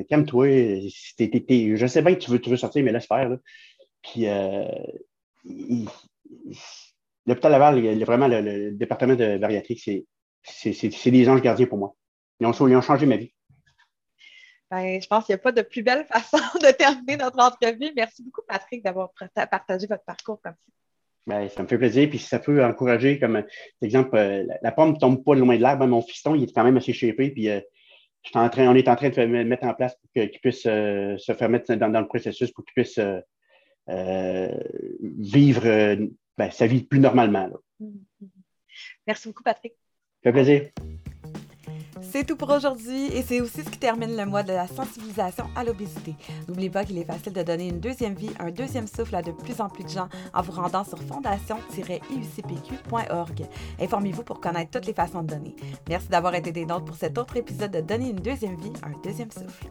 calme-toi, 0.09 0.81
je 0.81 1.87
sais 1.87 2.03
bien 2.03 2.15
que 2.15 2.21
tu 2.21 2.31
veux, 2.31 2.41
tu 2.41 2.51
veux 2.51 2.57
sortir, 2.57 2.83
mais 2.83 2.91
laisse 2.91 3.07
faire. 3.07 3.37
Puis, 4.03 4.27
l'hôpital 7.27 7.53
Laval, 7.53 7.79
il 7.85 8.05
vraiment 8.05 8.29
le, 8.29 8.73
département 8.73 9.15
de 9.15 9.39
bariatrique, 9.39 9.91
c'est 10.43 11.11
des 11.11 11.29
anges 11.29 11.43
gardiens 11.43 11.67
pour 11.67 11.79
moi. 11.79 11.95
Ils 12.41 12.47
ont, 12.47 12.69
ils 12.69 12.77
ont 12.77 12.83
changé 12.83 13.07
ma 13.07 13.17
vie. 13.17 13.33
Ben, 14.71 15.01
je 15.01 15.07
pense 15.07 15.25
qu'il 15.25 15.35
n'y 15.35 15.41
a 15.41 15.43
pas 15.43 15.53
de 15.53 15.63
plus 15.63 15.83
belle 15.83 16.05
façon 16.11 16.39
de 16.61 16.71
terminer 16.73 17.17
notre 17.17 17.39
entrevue. 17.39 17.93
Merci 17.95 18.23
beaucoup, 18.25 18.43
Patrick, 18.47 18.83
d'avoir 18.83 19.11
partagé 19.35 19.87
votre 19.87 20.05
parcours 20.05 20.41
comme 20.43 20.55
ça. 20.55 20.73
Ben, 21.27 21.49
ça 21.49 21.63
me 21.63 21.69
fait 21.69 21.79
plaisir. 21.79 22.09
Puis 22.09 22.19
si 22.19 22.27
ça 22.27 22.39
peut 22.39 22.65
encourager, 22.65 23.19
comme 23.19 23.43
exemple, 23.83 24.17
euh, 24.17 24.45
la, 24.63 24.73
pomme 24.73 24.93
ne 24.93 24.99
tombe 24.99 25.25
pas 25.25 25.35
loin 25.35 25.57
de 25.57 25.63
l'arbre. 25.63 25.81
Ben, 25.81 25.87
mon 25.87 26.03
fiston, 26.03 26.35
il 26.35 26.45
est 26.45 26.55
quand 26.55 26.65
même 26.65 26.77
assez 26.77 26.93
shapé. 26.93 27.31
Puis 27.31 27.49
euh, 27.49 27.61
en 28.35 28.49
train, 28.49 28.69
on 28.69 28.75
est 28.75 28.89
en 28.89 28.97
train 28.97 29.11
de 29.11 29.25
mettre 29.25 29.67
en 29.67 29.75
place 29.75 29.97
pour 29.97 30.11
qu'il 30.13 30.41
puisse 30.41 30.67
euh, 30.67 31.17
se 31.19 31.33
faire 31.33 31.49
mettre 31.49 31.75
dans, 31.75 31.89
le 31.89 32.07
processus 32.07 32.51
pour 32.53 32.65
qu'il 32.65 32.83
puisse 32.83 33.01
vivre 33.89 35.97
ben, 36.37 36.51
sa 36.51 36.67
vie 36.67 36.83
plus 36.83 37.01
normalement. 37.01 37.49
Merci 39.07 39.29
beaucoup, 39.29 39.43
Patrick. 39.43 39.73
Ça 40.23 40.31
fait 40.31 40.33
plaisir. 40.33 40.71
C'est 42.03 42.25
tout 42.25 42.37
pour 42.37 42.51
aujourd'hui 42.51 43.07
et 43.07 43.23
c'est 43.23 43.41
aussi 43.41 43.63
ce 43.63 43.71
qui 43.71 43.79
termine 43.79 44.15
le 44.17 44.27
mois 44.27 44.43
de 44.43 44.53
la 44.53 44.67
sensibilisation 44.67 45.47
à 45.57 45.65
l'obésité. 45.65 46.15
N'oubliez 46.47 46.69
pas 46.71 46.85
qu'il 46.85 46.99
est 46.99 47.05
facile 47.05 47.33
de 47.33 47.43
donner 47.43 47.69
une 47.69 47.81
deuxième 47.81 48.15
vie, 48.15 48.31
un 48.39 48.51
deuxième 48.51 48.87
souffle 48.87 49.17
à 49.17 49.23
de 49.23 49.33
plus 49.33 49.61
en 49.61 49.69
plus 49.69 49.85
de 49.85 49.89
gens 49.89 50.09
en 50.35 50.43
vous 50.43 50.53
rendant 50.53 50.85
sur 50.85 50.99
fondation-iucpq.org. 50.99 53.47
Informez-vous 53.81 54.25
pour 54.25 54.41
connaître 54.41 54.73
toutes 54.73 54.87
les 54.87 54.95
façons 54.95 55.23
de 55.23 55.29
donner. 55.29 55.57
Merci 55.89 56.09
d'avoir 56.09 56.35
été 56.35 56.53
des 56.53 56.67
nôtres 56.67 56.85
pour 56.85 56.97
cet 56.97 57.17
autre 57.19 57.37
épisode 57.37 57.71
de 57.71 57.81
Donner 57.81 58.11
une 58.11 58.17
deuxième 58.17 58.57
vie, 58.57 58.73
un 58.83 58.93
deuxième 59.03 59.31
souffle. 59.31 59.69